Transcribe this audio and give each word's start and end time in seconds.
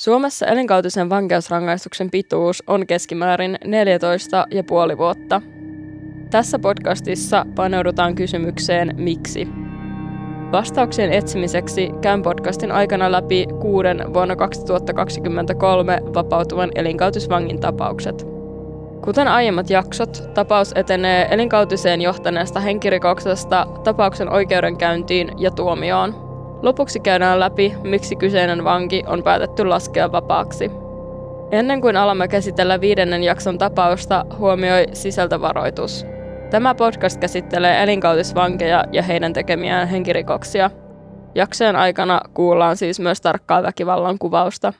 Suomessa 0.00 0.46
elinkautisen 0.46 1.10
vankeusrangaistuksen 1.10 2.10
pituus 2.10 2.62
on 2.66 2.86
keskimäärin 2.86 3.58
14,5 4.92 4.98
vuotta. 4.98 5.42
Tässä 6.30 6.58
podcastissa 6.58 7.46
paneudutaan 7.54 8.14
kysymykseen 8.14 8.94
miksi. 8.96 9.48
Vastauksien 10.52 11.12
etsimiseksi 11.12 11.90
käyn 12.00 12.22
podcastin 12.22 12.72
aikana 12.72 13.12
läpi 13.12 13.46
kuuden 13.60 14.14
vuonna 14.14 14.36
2023 14.36 16.00
vapautuvan 16.14 16.70
elinkautisvangin 16.74 17.60
tapaukset. 17.60 18.26
Kuten 19.04 19.28
aiemmat 19.28 19.70
jaksot, 19.70 20.22
tapaus 20.34 20.72
etenee 20.74 21.28
elinkautiseen 21.30 22.00
johtaneesta 22.00 22.60
henkirikoksesta 22.60 23.66
tapauksen 23.84 24.32
oikeudenkäyntiin 24.32 25.30
ja 25.38 25.50
tuomioon. 25.50 26.23
Lopuksi 26.64 27.00
käydään 27.00 27.40
läpi, 27.40 27.74
miksi 27.82 28.16
kyseinen 28.16 28.64
vanki 28.64 29.02
on 29.06 29.22
päätetty 29.22 29.64
laskea 29.64 30.12
vapaaksi. 30.12 30.70
Ennen 31.50 31.80
kuin 31.80 31.96
alamme 31.96 32.28
käsitellä 32.28 32.80
viidennen 32.80 33.22
jakson 33.22 33.58
tapausta, 33.58 34.26
huomioi 34.38 34.86
sisältövaroitus. 34.92 36.06
Tämä 36.50 36.74
podcast 36.74 37.20
käsittelee 37.20 37.82
elinkautisvankeja 37.82 38.84
ja 38.92 39.02
heidän 39.02 39.32
tekemiään 39.32 39.88
henkirikoksia. 39.88 40.70
Jaksojen 41.34 41.76
aikana 41.76 42.20
kuullaan 42.34 42.76
siis 42.76 43.00
myös 43.00 43.20
tarkkaa 43.20 43.62
väkivallan 43.62 44.18
kuvausta. 44.18 44.72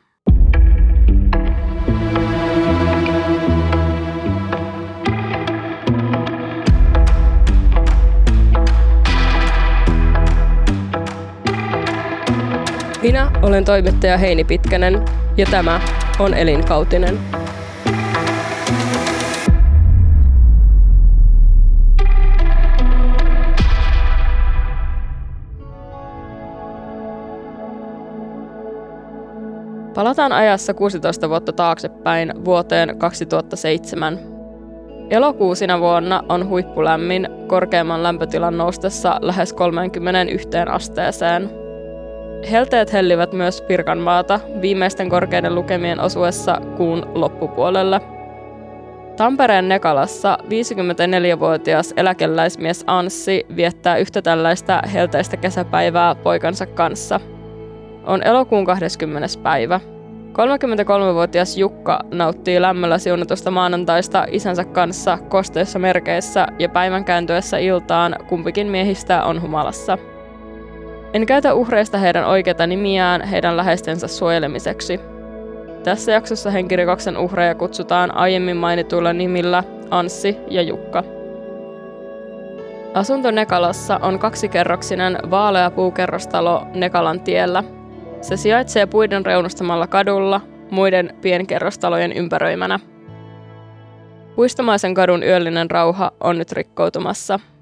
Minä 13.05 13.31
olen 13.43 13.65
toimittaja 13.65 14.19
Heini 14.19 14.45
Pitkänen 14.45 15.05
ja 15.37 15.47
tämä 15.51 15.81
on 16.19 16.35
Elinkautinen. 16.35 17.19
Palataan 29.95 30.33
ajassa 30.33 30.75
16 30.75 31.29
vuotta 31.29 31.53
taaksepäin 31.53 32.45
vuoteen 32.45 32.99
2007. 32.99 34.19
Elokuusina 35.11 35.81
vuonna 35.81 36.23
on 36.29 36.49
huippulämmin 36.49 37.29
korkeamman 37.47 38.03
lämpötilan 38.03 38.59
noustessa 38.59 39.19
lähes 39.23 39.53
31 39.53 40.49
asteeseen– 40.71 41.51
Helteet 42.51 42.93
hellivät 42.93 43.33
myös 43.33 43.63
Pirkanmaata 43.63 44.41
viimeisten 44.61 45.09
korkeiden 45.09 45.55
lukemien 45.55 46.01
osuessa 46.01 46.61
kuun 46.77 47.07
loppupuolelle. 47.15 48.01
Tampereen 49.17 49.69
Nekalassa 49.69 50.39
54-vuotias 50.43 51.95
eläkeläismies 51.97 52.85
Anssi 52.87 53.47
viettää 53.57 53.97
yhtä 53.97 54.23
tällaista 54.23 54.83
helteistä 54.93 55.37
kesäpäivää 55.37 56.15
poikansa 56.15 56.67
kanssa. 56.67 57.21
On 58.07 58.23
elokuun 58.23 58.65
20. 58.65 59.29
päivä. 59.43 59.81
33-vuotias 60.33 61.57
Jukka 61.57 62.01
nauttii 62.11 62.61
lämmöllä 62.61 62.99
siunatusta 62.99 63.51
maanantaista 63.51 64.27
isänsä 64.31 64.65
kanssa 64.65 65.19
kosteissa 65.29 65.79
merkeissä 65.79 66.47
ja 66.59 66.69
päivän 66.69 67.05
kääntyessä 67.05 67.59
iltaan 67.59 68.17
kumpikin 68.29 68.67
miehistä 68.67 69.25
on 69.25 69.43
humalassa– 69.43 69.99
en 71.15 71.27
käytä 71.27 71.55
uhreista 71.55 71.99
heidän 71.99 72.25
oikeita 72.25 72.67
nimiään 72.67 73.23
heidän 73.23 73.57
läheistensä 73.57 74.09
suojelemiseksi. 74.09 75.01
Tässä 75.85 76.13
jaksossa 76.13 76.51
henkirikoksen 76.51 77.17
uhreja 77.17 77.55
kutsutaan 77.55 78.17
aiemmin 78.17 78.57
mainituilla 78.57 79.13
nimillä 79.13 79.65
Anssi 79.91 80.37
ja 80.51 80.63
Jukka. 80.63 81.05
Asunto 82.95 83.31
Nekalassa 83.31 83.99
on 84.03 84.19
kaksikerroksinen 84.19 85.19
vaalea 85.31 85.71
puukerrostalo 85.71 86.67
Nekalan 86.75 87.21
tiellä. 87.21 87.65
Se 88.21 88.37
sijaitsee 88.37 88.87
puiden 88.87 89.27
reunustamalla 89.27 89.87
kadulla 89.87 90.41
muiden 90.71 91.17
pienkerrostalojen 91.23 92.13
ympäröimänä. 92.13 92.81
Puistomaisen 94.37 94.95
kadun 94.95 95.23
yöllinen 95.23 95.71
rauha 95.71 96.13
on 96.21 96.39
nyt 96.39 96.53
rikkoutumassa– 96.53 97.41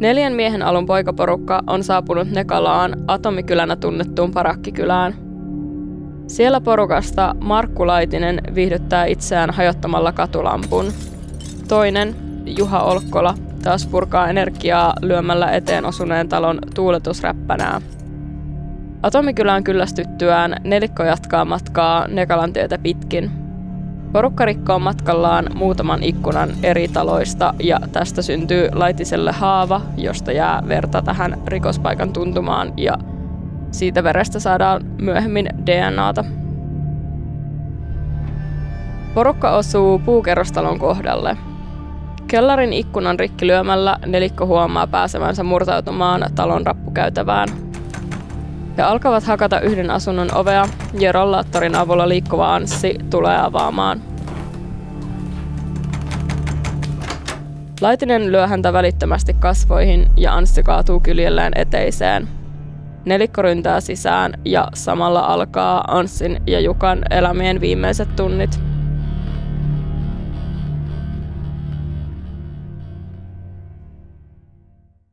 Neljän 0.00 0.32
miehen 0.32 0.62
alun 0.62 0.86
poikaporukka 0.86 1.62
on 1.66 1.84
saapunut 1.84 2.30
Nekalaan 2.30 2.96
atomikylänä 3.06 3.76
tunnettuun 3.76 4.30
parakkikylään. 4.30 5.14
Siellä 6.26 6.60
porukasta 6.60 7.34
Markku 7.40 7.86
Laitinen 7.86 8.40
viihdyttää 8.54 9.04
itseään 9.04 9.50
hajottamalla 9.50 10.12
katulampun. 10.12 10.92
Toinen, 11.68 12.14
Juha 12.58 12.82
Olkkola, 12.82 13.34
taas 13.62 13.86
purkaa 13.86 14.28
energiaa 14.28 14.94
lyömällä 15.02 15.50
eteen 15.50 15.84
osuneen 15.84 16.28
talon 16.28 16.58
tuuletusräppänää. 16.74 17.80
Atomikylään 19.02 19.64
kyllästyttyään 19.64 20.56
nelikko 20.64 21.02
jatkaa 21.02 21.44
matkaa 21.44 22.08
Nekalan 22.08 22.52
tietä 22.52 22.78
pitkin– 22.78 23.30
Porukka 24.12 24.44
rikkoo 24.44 24.78
matkallaan 24.78 25.46
muutaman 25.54 26.02
ikkunan 26.02 26.50
eri 26.62 26.88
taloista 26.88 27.54
ja 27.62 27.80
tästä 27.92 28.22
syntyy 28.22 28.68
laitiselle 28.72 29.32
haava, 29.32 29.80
josta 29.96 30.32
jää 30.32 30.62
verta 30.68 31.02
tähän 31.02 31.42
rikospaikan 31.46 32.12
tuntumaan 32.12 32.72
ja 32.76 32.98
siitä 33.70 34.04
verestä 34.04 34.40
saadaan 34.40 34.82
myöhemmin 34.98 35.48
DNAta. 35.66 36.24
Porukka 39.14 39.50
osuu 39.50 39.98
puukerrostalon 39.98 40.78
kohdalle. 40.78 41.36
Kellarin 42.26 42.72
ikkunan 42.72 43.18
rikki 43.18 43.46
lyömällä 43.46 43.98
nelikko 44.06 44.46
huomaa 44.46 44.86
pääsevänsä 44.86 45.42
murtautumaan 45.42 46.24
talon 46.34 46.66
rappukäytävään– 46.66 47.48
he 48.76 48.82
alkavat 48.82 49.24
hakata 49.24 49.60
yhden 49.60 49.90
asunnon 49.90 50.34
ovea 50.34 50.68
ja 50.98 51.12
rollaattorin 51.12 51.74
avulla 51.74 52.08
liikkuva 52.08 52.54
Anssi 52.54 52.98
tulee 53.10 53.38
avaamaan. 53.40 54.02
Laitinen 57.80 58.32
lyö 58.32 58.46
häntä 58.46 58.72
välittömästi 58.72 59.34
kasvoihin 59.34 60.10
ja 60.16 60.34
Anssi 60.34 60.62
kaatuu 60.62 61.00
kyljelleen 61.00 61.52
eteiseen. 61.56 62.28
Nelikko 63.04 63.42
ryntää 63.42 63.80
sisään 63.80 64.32
ja 64.44 64.68
samalla 64.74 65.20
alkaa 65.20 65.84
Anssin 65.88 66.42
ja 66.46 66.60
Jukan 66.60 67.02
elämien 67.10 67.60
viimeiset 67.60 68.16
tunnit. 68.16 68.65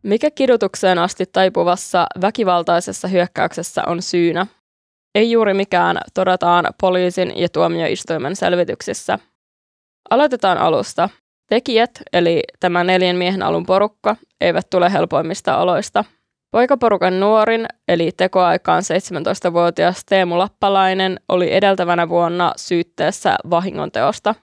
Mikä 0.03 0.31
kidutukseen 0.31 0.97
asti 0.97 1.25
taipuvassa 1.25 2.07
väkivaltaisessa 2.21 3.07
hyökkäyksessä 3.07 3.83
on 3.87 4.01
syynä? 4.01 4.47
Ei 5.15 5.31
juuri 5.31 5.53
mikään, 5.53 5.97
todetaan 6.13 6.65
poliisin 6.81 7.33
ja 7.35 7.49
tuomioistuimen 7.49 8.35
selvityksissä. 8.35 9.19
Aloitetaan 10.09 10.57
alusta. 10.57 11.09
Tekijät, 11.49 11.91
eli 12.13 12.43
tämä 12.59 12.83
neljän 12.83 13.15
miehen 13.15 13.43
alun 13.43 13.65
porukka, 13.65 14.15
eivät 14.41 14.69
tule 14.69 14.93
helpoimmista 14.93 15.57
oloista. 15.57 16.03
Poikaporukan 16.51 17.19
nuorin, 17.19 17.65
eli 17.87 18.11
tekoaikaan 18.17 18.83
17-vuotias 18.83 20.05
Teemu 20.05 20.37
Lappalainen, 20.37 21.19
oli 21.29 21.53
edeltävänä 21.53 22.09
vuonna 22.09 22.53
syytteessä 22.55 23.35
vahingonteosta. 23.49 24.35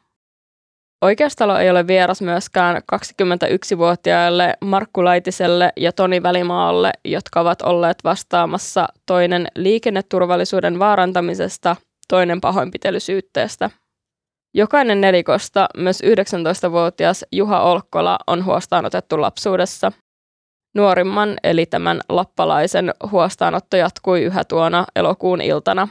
Oikeustalo 1.02 1.58
ei 1.58 1.70
ole 1.70 1.86
vieras 1.86 2.22
myöskään 2.22 2.76
21-vuotiaille 2.76 4.54
Markku 4.60 5.04
Laitiselle 5.04 5.72
ja 5.76 5.92
Toni 5.92 6.22
Välimaalle, 6.22 6.92
jotka 7.04 7.40
ovat 7.40 7.62
olleet 7.62 7.96
vastaamassa 8.04 8.88
toinen 9.06 9.46
liikenneturvallisuuden 9.56 10.78
vaarantamisesta, 10.78 11.76
toinen 12.08 12.40
pahoinpitelysyytteestä. 12.40 13.70
Jokainen 14.54 15.00
nelikosta, 15.00 15.68
myös 15.76 16.02
19-vuotias 16.02 17.24
Juha 17.32 17.62
Olkkola, 17.62 18.18
on 18.26 18.44
huostaanotettu 18.44 19.20
lapsuudessa. 19.20 19.92
Nuorimman, 20.74 21.36
eli 21.42 21.66
tämän 21.66 22.00
lappalaisen, 22.08 22.94
huostaanotto 23.10 23.76
jatkui 23.76 24.22
yhä 24.22 24.44
tuona 24.44 24.84
elokuun 24.96 25.40
iltana. 25.40 25.88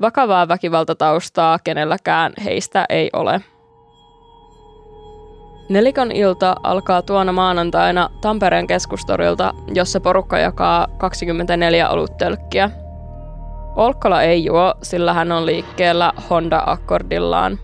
Vakavaa 0.00 0.48
väkivaltataustaa 0.48 1.58
kenelläkään 1.64 2.32
heistä 2.44 2.86
ei 2.88 3.10
ole. 3.12 3.40
Nelikon 5.68 6.12
ilta 6.12 6.56
alkaa 6.62 7.02
tuona 7.02 7.32
maanantaina 7.32 8.10
Tampereen 8.20 8.66
keskustorilta, 8.66 9.54
jossa 9.74 10.00
porukka 10.00 10.38
jakaa 10.38 10.86
24 10.98 11.88
oluttölkkiä. 11.88 12.70
Olkkola 13.76 14.22
ei 14.22 14.44
juo, 14.44 14.74
sillä 14.82 15.12
hän 15.12 15.32
on 15.32 15.46
liikkeellä 15.46 16.12
Honda-akkordillaan. 16.30 17.58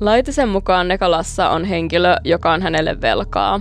Laitisen 0.00 0.48
mukaan 0.48 0.88
Nekalassa 0.88 1.50
on 1.50 1.64
henkilö, 1.64 2.16
joka 2.24 2.52
on 2.52 2.62
hänelle 2.62 3.00
velkaa. 3.00 3.60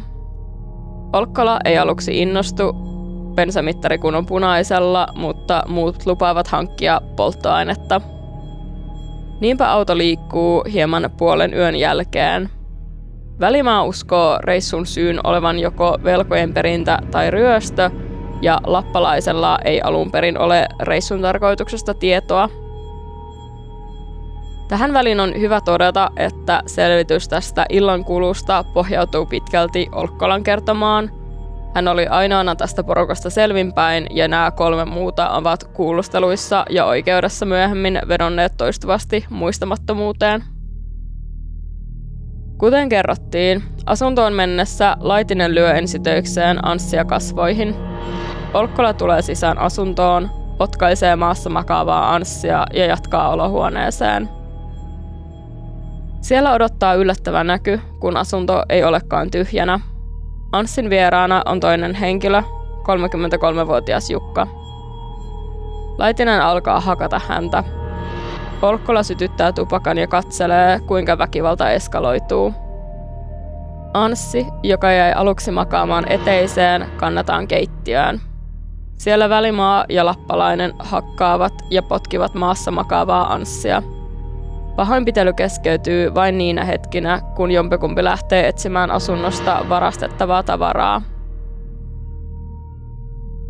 Olkkola 1.13 1.59
ei 1.65 1.77
aluksi 1.77 2.21
innostu, 2.21 2.73
bensamittari 3.35 3.97
kun 3.97 4.15
on 4.15 4.25
punaisella, 4.25 5.07
mutta 5.15 5.63
muut 5.67 6.05
lupaavat 6.05 6.47
hankkia 6.47 7.01
polttoainetta. 7.15 8.01
Niinpä 9.43 9.71
auto 9.71 9.97
liikkuu 9.97 10.63
hieman 10.73 11.09
puolen 11.17 11.53
yön 11.53 11.75
jälkeen. 11.75 12.49
Välimaa 13.39 13.83
uskoo 13.83 14.37
reissun 14.43 14.85
syyn 14.85 15.19
olevan 15.23 15.59
joko 15.59 15.97
velkojen 16.03 16.53
perintä 16.53 16.99
tai 17.11 17.31
ryöstö, 17.31 17.89
ja 18.41 18.59
lappalaisella 18.63 19.59
ei 19.65 19.81
alun 19.81 20.11
perin 20.11 20.37
ole 20.39 20.67
reissun 20.81 21.21
tarkoituksesta 21.21 21.93
tietoa. 21.93 22.49
Tähän 24.67 24.93
väliin 24.93 25.19
on 25.19 25.33
hyvä 25.39 25.61
todeta, 25.61 26.11
että 26.17 26.61
selvitys 26.65 27.27
tästä 27.27 27.65
illankulusta 27.69 28.65
pohjautuu 28.73 29.25
pitkälti 29.25 29.87
Olkkolan 29.91 30.43
kertomaan. 30.43 31.11
Hän 31.75 31.87
oli 31.87 32.07
ainoana 32.07 32.55
tästä 32.55 32.83
porukasta 32.83 33.29
selvinpäin 33.29 34.07
ja 34.11 34.27
nämä 34.27 34.51
kolme 34.51 34.85
muuta 34.85 35.29
ovat 35.29 35.63
kuulusteluissa 35.63 36.65
ja 36.69 36.85
oikeudessa 36.85 37.45
myöhemmin 37.45 38.01
vedonneet 38.07 38.57
toistuvasti 38.57 39.25
muistamattomuuteen. 39.29 40.43
Kuten 42.57 42.89
kerrottiin, 42.89 43.63
asuntoon 43.85 44.33
mennessä 44.33 44.97
Laitinen 44.99 45.55
lyö 45.55 45.73
ensitöikseen 45.73 46.65
Anssia 46.65 47.05
kasvoihin. 47.05 47.75
Olkkola 48.53 48.93
tulee 48.93 49.21
sisään 49.21 49.57
asuntoon, 49.57 50.29
potkaisee 50.57 51.15
maassa 51.15 51.49
makaavaa 51.49 52.15
Anssia 52.15 52.65
ja 52.73 52.85
jatkaa 52.85 53.29
olohuoneeseen– 53.29 54.29
siellä 56.23 56.53
odottaa 56.53 56.93
yllättävä 56.93 57.43
näky, 57.43 57.79
kun 57.99 58.17
asunto 58.17 58.63
ei 58.69 58.83
olekaan 58.83 59.31
tyhjänä. 59.31 59.79
Anssin 60.53 60.89
vieraana 60.89 61.41
on 61.45 61.59
toinen 61.59 61.95
henkilö, 61.95 62.41
33-vuotias 62.77 64.09
Jukka. 64.09 64.47
Laitinen 65.97 66.41
alkaa 66.41 66.79
hakata 66.79 67.21
häntä. 67.27 67.63
Polkkola 68.61 69.03
sytyttää 69.03 69.51
tupakan 69.51 69.97
ja 69.97 70.07
katselee, 70.07 70.79
kuinka 70.79 71.17
väkivalta 71.17 71.71
eskaloituu. 71.71 72.53
Anssi, 73.93 74.47
joka 74.63 74.91
jäi 74.91 75.13
aluksi 75.13 75.51
makaamaan 75.51 76.11
eteiseen, 76.11 76.85
kannataan 76.97 77.47
keittiöön. 77.47 78.21
Siellä 78.97 79.29
Välimaa 79.29 79.85
ja 79.89 80.05
Lappalainen 80.05 80.73
hakkaavat 80.79 81.53
ja 81.69 81.81
potkivat 81.81 82.33
maassa 82.33 82.71
makaavaa 82.71 83.33
Anssia– 83.33 83.83
Pahoinpitely 84.75 85.33
keskeytyy 85.33 86.15
vain 86.15 86.37
niinä 86.37 86.65
hetkinä, 86.65 87.21
kun 87.35 87.51
jompikumpi 87.51 88.03
lähtee 88.03 88.47
etsimään 88.47 88.91
asunnosta 88.91 89.65
varastettavaa 89.69 90.43
tavaraa. 90.43 91.01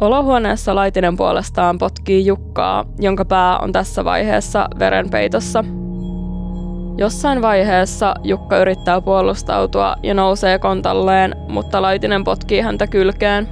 Olohuoneessa 0.01 0.75
Laitinen 0.75 1.17
puolestaan 1.17 1.77
potkii 1.77 2.25
Jukkaa, 2.25 2.85
jonka 2.99 3.25
pää 3.25 3.57
on 3.57 3.71
tässä 3.71 4.05
vaiheessa 4.05 4.67
verenpeitossa. 4.79 5.63
Jossain 6.97 7.41
vaiheessa 7.41 8.13
Jukka 8.23 8.57
yrittää 8.57 9.01
puolustautua 9.01 9.95
ja 10.03 10.13
nousee 10.13 10.59
kontalleen, 10.59 11.35
mutta 11.49 11.81
Laitinen 11.81 12.23
potkii 12.23 12.61
häntä 12.61 12.87
kylkeen. 12.87 13.47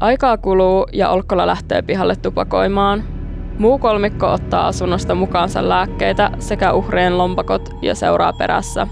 Aikaa 0.00 0.38
kuluu 0.38 0.86
ja 0.92 1.08
Olkkola 1.08 1.46
lähtee 1.46 1.82
pihalle 1.82 2.16
tupakoimaan– 2.16 3.04
Muu 3.60 3.78
kolmikko 3.78 4.32
ottaa 4.32 4.66
asunnosta 4.66 5.14
mukaansa 5.14 5.68
lääkkeitä 5.68 6.30
sekä 6.38 6.72
uhrien 6.72 7.18
lompakot 7.18 7.76
ja 7.82 7.94
seuraa 7.94 8.32
perässä. 8.32 8.86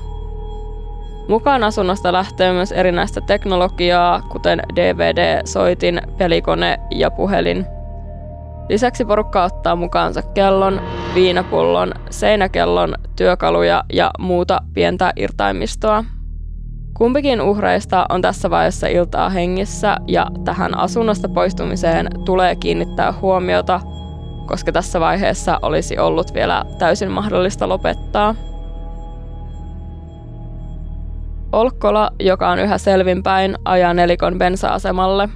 Mukaan 1.28 1.64
asunnosta 1.64 2.12
lähtee 2.12 2.52
myös 2.52 2.72
erinäistä 2.72 3.20
teknologiaa, 3.20 4.22
kuten 4.22 4.62
DVD, 4.76 5.40
soitin, 5.44 6.00
pelikone 6.18 6.80
ja 6.90 7.10
puhelin. 7.10 7.66
Lisäksi 8.68 9.04
porukka 9.04 9.44
ottaa 9.44 9.76
mukaansa 9.76 10.22
kellon, 10.22 10.80
viinapullon, 11.14 11.92
seinäkellon, 12.10 12.94
työkaluja 13.16 13.84
ja 13.92 14.10
muuta 14.18 14.60
pientä 14.74 15.12
irtaimistoa. 15.16 16.04
Kumpikin 16.96 17.40
uhreista 17.40 18.06
on 18.08 18.22
tässä 18.22 18.50
vaiheessa 18.50 18.86
iltaa 18.86 19.30
hengissä 19.30 19.96
ja 20.06 20.26
tähän 20.44 20.78
asunnosta 20.78 21.28
poistumiseen 21.28 22.06
tulee 22.24 22.56
kiinnittää 22.56 23.12
huomiota– 23.12 23.80
koska 24.48 24.72
tässä 24.72 25.00
vaiheessa 25.00 25.58
olisi 25.62 25.98
ollut 25.98 26.34
vielä 26.34 26.64
täysin 26.78 27.10
mahdollista 27.10 27.68
lopettaa. 27.68 28.34
Olkkola, 31.52 32.10
joka 32.20 32.48
on 32.48 32.58
yhä 32.58 32.78
selvinpäin, 32.78 33.56
ajaa 33.64 33.94
nelikon 33.94 34.38
bensa-asemalle. 34.38 35.28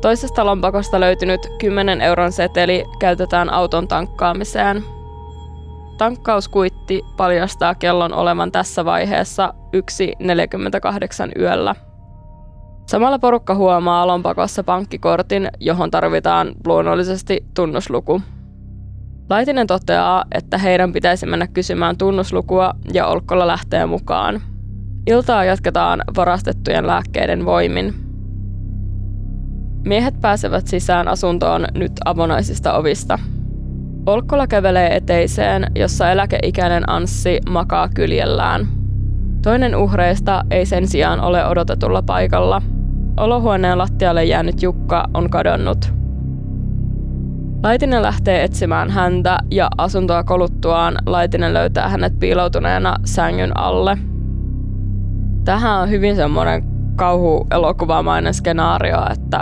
Toisesta 0.00 0.46
lompakosta 0.46 1.00
löytynyt 1.00 1.40
10 1.60 2.00
euron 2.00 2.32
seteli 2.32 2.84
käytetään 2.98 3.50
auton 3.50 3.88
tankkaamiseen. 3.88 4.84
Tankkauskuitti 5.98 7.02
paljastaa 7.16 7.74
kellon 7.74 8.14
olevan 8.14 8.52
tässä 8.52 8.84
vaiheessa 8.84 9.54
1.48 9.76 11.40
yöllä. 11.40 11.74
Samalla 12.86 13.18
porukka 13.18 13.54
huomaa 13.54 14.06
lompakossa 14.06 14.64
pankkikortin, 14.64 15.48
johon 15.60 15.90
tarvitaan 15.90 16.52
luonnollisesti 16.66 17.44
tunnusluku. 17.54 18.22
Laitinen 19.30 19.66
toteaa, 19.66 20.24
että 20.34 20.58
heidän 20.58 20.92
pitäisi 20.92 21.26
mennä 21.26 21.46
kysymään 21.46 21.96
tunnuslukua 21.96 22.74
ja 22.92 23.06
Olkkola 23.06 23.46
lähtee 23.46 23.86
mukaan. 23.86 24.42
Iltaa 25.06 25.44
jatketaan 25.44 26.02
varastettujen 26.16 26.86
lääkkeiden 26.86 27.44
voimin. 27.44 27.94
Miehet 29.84 30.20
pääsevät 30.20 30.66
sisään 30.66 31.08
asuntoon 31.08 31.66
nyt 31.74 31.92
avonaisista 32.04 32.74
ovista. 32.74 33.18
Olkkola 34.06 34.46
kävelee 34.46 34.96
eteiseen, 34.96 35.66
jossa 35.74 36.10
eläkeikäinen 36.10 36.90
Anssi 36.90 37.40
makaa 37.50 37.88
kyljellään. 37.88 38.68
Toinen 39.42 39.76
uhreista 39.76 40.42
ei 40.50 40.66
sen 40.66 40.88
sijaan 40.88 41.20
ole 41.20 41.46
odotetulla 41.46 42.02
paikalla– 42.02 42.62
Olohuoneen 43.16 43.78
lattialle 43.78 44.24
jäänyt 44.24 44.62
Jukka 44.62 45.04
on 45.14 45.30
kadonnut. 45.30 45.92
Laitinen 47.62 48.02
lähtee 48.02 48.44
etsimään 48.44 48.90
häntä 48.90 49.38
ja 49.50 49.68
asuntoa 49.78 50.24
koluttuaan 50.24 50.98
Laitinen 51.06 51.54
löytää 51.54 51.88
hänet 51.88 52.18
piiloutuneena 52.18 52.96
sängyn 53.04 53.56
alle. 53.56 53.98
Tähän 55.44 55.80
on 55.80 55.90
hyvin 55.90 56.16
semmoinen 56.16 56.64
kauhuelokuvamainen 56.96 58.34
skenaario, 58.34 58.98
että 59.10 59.40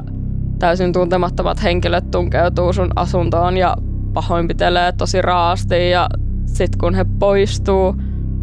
täysin 0.58 0.92
tuntemattomat 0.92 1.62
henkilöt 1.62 2.10
tunkeutuu 2.10 2.72
sun 2.72 2.90
asuntoon 2.96 3.56
ja 3.56 3.76
pahoinpitelee 4.12 4.92
tosi 4.92 5.22
raasti 5.22 5.90
ja 5.90 6.08
sit 6.46 6.76
kun 6.76 6.94
he 6.94 7.04
poistuu 7.18 7.94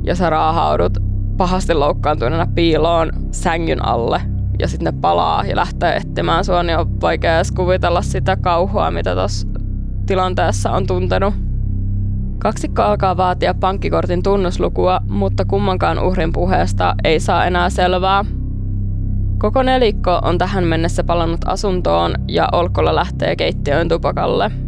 ja 0.03 0.15
sä 0.15 0.29
raahaudut 0.29 0.97
pahasti 1.37 1.73
loukkaantuneena 1.73 2.47
piiloon 2.55 3.11
sängyn 3.31 3.85
alle– 3.85 4.21
ja 4.59 4.67
sitten 4.67 4.93
ne 4.93 4.99
palaa 5.01 5.45
ja 5.45 5.55
lähtee 5.55 5.95
etsimään 5.95 6.45
sua, 6.45 6.63
niin 6.63 6.77
on 6.77 7.01
vaikea 7.01 7.35
edes 7.35 7.51
kuvitella 7.51 8.01
sitä 8.01 8.35
kauhua, 8.35 8.91
mitä 8.91 9.15
tuossa 9.15 9.47
tilanteessa 10.05 10.71
on 10.71 10.87
tuntenut. 10.87 11.33
Kaksikko 12.39 12.81
alkaa 12.81 13.17
vaatia 13.17 13.53
pankkikortin 13.53 14.23
tunnuslukua, 14.23 14.99
mutta 15.09 15.45
kummankaan 15.45 15.99
uhrin 15.99 16.33
puheesta 16.33 16.95
ei 17.03 17.19
saa 17.19 17.45
enää 17.45 17.69
selvää. 17.69 18.25
Koko 19.37 19.63
nelikko 19.63 20.19
on 20.23 20.37
tähän 20.37 20.63
mennessä 20.63 21.03
palannut 21.03 21.41
asuntoon 21.45 22.15
ja 22.27 22.49
Olkolla 22.51 22.95
lähtee 22.95 23.35
keittiöön 23.35 23.89
tupakalle– 23.89 24.51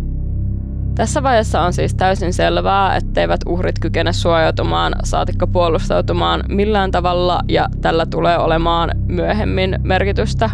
tässä 0.95 1.23
vaiheessa 1.23 1.61
on 1.61 1.73
siis 1.73 1.95
täysin 1.95 2.33
selvää, 2.33 2.95
etteivät 2.95 3.41
uhrit 3.45 3.79
kykene 3.79 4.13
suojautumaan 4.13 4.93
saatikka 5.03 5.47
puolustautumaan 5.47 6.43
millään 6.47 6.91
tavalla 6.91 7.39
ja 7.47 7.67
tällä 7.81 8.05
tulee 8.05 8.37
olemaan 8.37 8.91
myöhemmin 9.07 9.79
merkitystä 9.83 10.49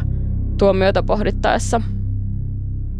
tuomioita 0.57 1.03
pohdittaessa. 1.03 1.81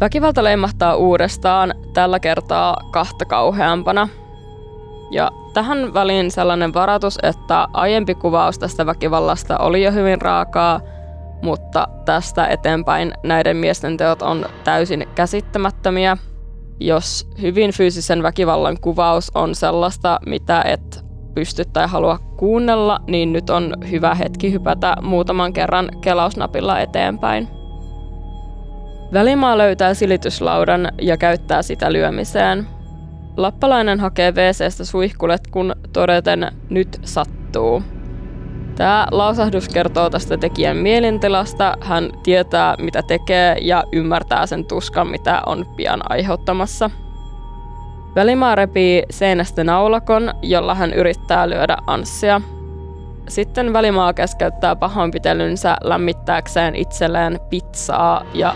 Väkivalta 0.00 0.44
leimahtaa 0.44 0.96
uudestaan, 0.96 1.74
tällä 1.94 2.20
kertaa 2.20 2.76
kahta 2.90 3.24
kauheampana. 3.24 4.08
Ja 5.10 5.30
tähän 5.54 5.94
väliin 5.94 6.30
sellainen 6.30 6.74
varoitus, 6.74 7.18
että 7.22 7.68
aiempi 7.72 8.14
kuvaus 8.14 8.58
tästä 8.58 8.86
väkivallasta 8.86 9.58
oli 9.58 9.82
jo 9.82 9.92
hyvin 9.92 10.20
raakaa, 10.20 10.80
mutta 11.42 11.88
tästä 12.04 12.46
eteenpäin 12.46 13.12
näiden 13.22 13.56
miesten 13.56 13.96
teot 13.96 14.22
on 14.22 14.46
täysin 14.64 15.08
käsittämättömiä– 15.14 16.16
jos 16.80 17.28
hyvin 17.42 17.70
fyysisen 17.72 18.22
väkivallan 18.22 18.76
kuvaus 18.80 19.30
on 19.34 19.54
sellaista, 19.54 20.20
mitä 20.26 20.62
et 20.62 21.04
pysty 21.34 21.64
tai 21.72 21.88
halua 21.88 22.18
kuunnella, 22.36 23.00
niin 23.06 23.32
nyt 23.32 23.50
on 23.50 23.74
hyvä 23.90 24.14
hetki 24.14 24.52
hypätä 24.52 24.96
muutaman 25.02 25.52
kerran 25.52 25.88
kelausnapilla 26.00 26.80
eteenpäin. 26.80 27.48
Välimaa 29.12 29.58
löytää 29.58 29.94
silityslaudan 29.94 30.88
ja 31.02 31.16
käyttää 31.16 31.62
sitä 31.62 31.92
lyömiseen. 31.92 32.66
Lappalainen 33.36 34.00
hakee 34.00 34.32
WCstä 34.32 34.84
suihkulet, 34.84 35.40
kun 35.50 35.76
todeten 35.92 36.52
nyt 36.70 37.00
sattuu. 37.02 37.82
Tämä 38.76 39.06
lausahdus 39.10 39.68
kertoo 39.68 40.10
tästä 40.10 40.38
tekijän 40.38 40.76
mielentilasta. 40.76 41.76
Hän 41.80 42.10
tietää, 42.22 42.74
mitä 42.80 43.02
tekee 43.02 43.56
ja 43.60 43.84
ymmärtää 43.92 44.46
sen 44.46 44.64
tuskan, 44.64 45.08
mitä 45.08 45.42
on 45.46 45.66
pian 45.76 46.00
aiheuttamassa. 46.08 46.90
Välimaa 48.14 48.54
repii 48.54 49.02
seinästä 49.10 49.64
naulakon, 49.64 50.34
jolla 50.42 50.74
hän 50.74 50.92
yrittää 50.92 51.48
lyödä 51.48 51.76
Anssia. 51.86 52.40
Sitten 53.28 53.72
Välimaa 53.72 54.12
keskeyttää 54.12 54.76
pahoinpitelynsä 54.76 55.76
lämmittääkseen 55.82 56.74
itselleen 56.74 57.40
pizzaa 57.50 58.24
ja 58.34 58.54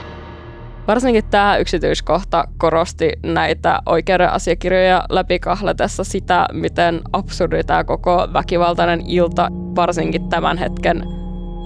Varsinkin 0.89 1.25
tämä 1.31 1.57
yksityiskohta 1.57 2.45
korosti 2.59 3.13
näitä 3.23 3.79
oikeuden 3.87 4.31
asiakirjoja 4.31 5.05
läpikahletessa 5.09 6.05
sitä, 6.05 6.47
miten 6.53 7.01
absurdi 7.13 7.65
tämä 7.65 7.85
koko 7.85 8.29
väkivaltainen 8.33 9.03
ilta, 9.07 9.49
varsinkin 9.53 10.29
tämän 10.29 10.59
hetken 10.59 11.03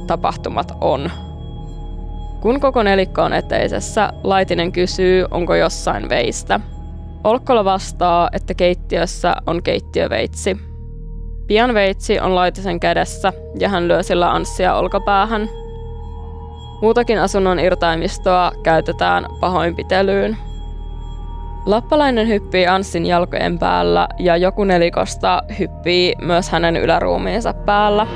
tapahtumat 0.06 0.72
on. 0.80 1.10
Kun 2.40 2.60
koko 2.60 2.82
nelikko 2.82 3.22
on 3.22 3.32
eteisessä, 3.32 4.12
Laitinen 4.22 4.72
kysyy, 4.72 5.26
onko 5.30 5.54
jossain 5.54 6.08
veistä. 6.08 6.60
Olkkola 7.24 7.64
vastaa, 7.64 8.28
että 8.32 8.54
keittiössä 8.54 9.34
on 9.46 9.62
keittiöveitsi. 9.62 10.56
Pian 11.46 11.74
veitsi 11.74 12.20
on 12.20 12.34
Laitisen 12.34 12.80
kädessä 12.80 13.32
ja 13.58 13.68
hän 13.68 13.88
lyö 13.88 14.02
sillä 14.02 14.32
Anssia 14.32 14.74
olkapäähän– 14.74 15.48
Muutakin 16.84 17.18
asunnon 17.18 17.60
irtaimistoa 17.60 18.52
käytetään 18.62 19.26
pahoinpitelyyn. 19.40 20.36
Lappalainen 21.66 22.28
hyppii 22.28 22.66
Anssin 22.66 23.06
jalkojen 23.06 23.58
päällä 23.58 24.08
ja 24.18 24.36
joku 24.36 24.64
nelikosta 24.64 25.42
hyppii 25.58 26.14
myös 26.22 26.50
hänen 26.50 26.76
yläruumiinsa 26.76 27.52
päällä. 27.52 28.06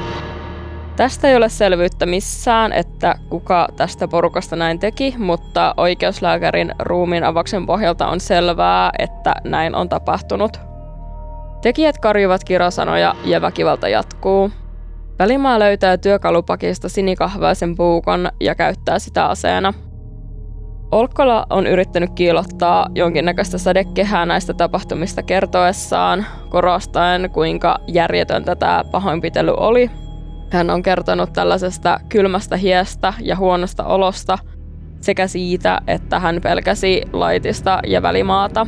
Tästä 0.97 1.29
ei 1.29 1.37
ole 1.37 1.49
selvyyttä 1.49 2.07
missään, 2.07 2.73
että 2.73 3.15
kuka 3.31 3.69
tästä 3.77 4.09
porukasta 4.09 4.57
näin 4.57 4.79
teki, 4.79 5.15
mutta 5.19 5.75
oikeuslääkärin 5.77 6.75
ruumiin 6.79 7.25
avaksen 7.25 7.67
pohjalta 7.67 8.07
on 8.07 8.21
selvää, 8.21 8.91
että 8.99 9.35
näin 9.45 9.75
on 9.75 9.89
tapahtunut. 9.89 10.61
Tekijät 11.63 11.99
karjuvat 11.99 12.45
kirosanoja 12.45 13.15
ja 13.25 13.41
väkivalta 13.41 13.89
jatkuu. 13.89 14.51
Välimaa 15.19 15.59
löytää 15.59 15.97
työkalupakista 15.97 16.89
sinikahvaisen 16.89 17.77
puukon 17.77 18.29
ja 18.41 18.55
käyttää 18.55 18.99
sitä 18.99 19.27
aseena. 19.27 19.75
Olkkola 20.91 21.47
on 21.51 21.67
yrittänyt 21.67 22.11
kiilottaa 22.15 22.89
jonkinnäköistä 22.95 23.59
sadekehää 23.59 24.27
näistä 24.27 24.55
tapahtumista 24.55 25.23
kertoessaan, 25.23 26.27
korostaen 26.49 27.31
kuinka 27.31 27.79
järjetöntä 27.87 28.57
tämä 28.57 28.85
pahoinpitely 28.91 29.55
oli. 29.57 29.91
Hän 30.51 30.71
on 30.71 30.83
kertonut 30.83 31.33
tällaisesta 31.33 32.01
kylmästä 32.09 32.57
hiestä 32.57 33.13
ja 33.21 33.37
huonosta 33.37 33.85
olosta 33.85 34.39
sekä 35.01 35.27
siitä, 35.27 35.81
että 35.87 36.21
hän 36.21 36.41
pelkäsi 36.43 37.03
laitista 37.13 37.81
ja 37.87 38.03
välimaata. 38.03 38.67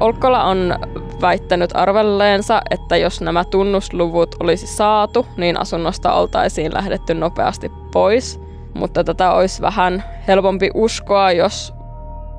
Olkkola 0.00 0.44
on 0.44 0.74
väittänyt 1.20 1.70
arvelleensa, 1.74 2.60
että 2.70 2.96
jos 2.96 3.20
nämä 3.20 3.44
tunnusluvut 3.44 4.36
olisi 4.40 4.66
saatu, 4.66 5.26
niin 5.36 5.60
asunnosta 5.60 6.12
oltaisiin 6.12 6.74
lähdetty 6.74 7.14
nopeasti 7.14 7.72
pois. 7.92 8.40
Mutta 8.74 9.04
tätä 9.04 9.32
olisi 9.32 9.62
vähän 9.62 10.04
helpompi 10.28 10.70
uskoa, 10.74 11.32
jos 11.32 11.76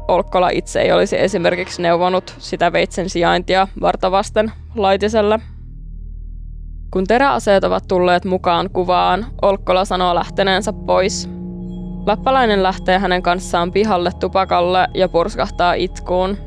Olkkola 0.08 0.50
itse 0.50 0.82
ei 0.82 0.92
olisi 0.92 1.20
esimerkiksi 1.20 1.82
neuvonut 1.82 2.36
sitä 2.38 2.72
veitsen 2.74 3.10
sijaintia 3.10 3.68
vartavasten 3.82 4.52
laitiselle. 4.76 5.40
Kun 6.92 7.08
teräaseet 7.08 7.64
ovat 7.64 7.84
tulleet 7.88 8.26
mukaan 8.26 8.70
kuvaan, 8.70 9.26
Olkkola 9.42 9.86
sanoo 9.86 10.16
lähteneensä 10.16 10.74
pois. 10.74 11.30
Lappalainen 12.06 12.64
lähtee 12.64 13.00
hänen 13.00 13.22
kanssaan 13.22 13.72
pihalle 13.72 14.12
tupakalle 14.20 14.88
ja 14.94 15.10
purskahtaa 15.10 15.74
itkuun. 15.74 16.38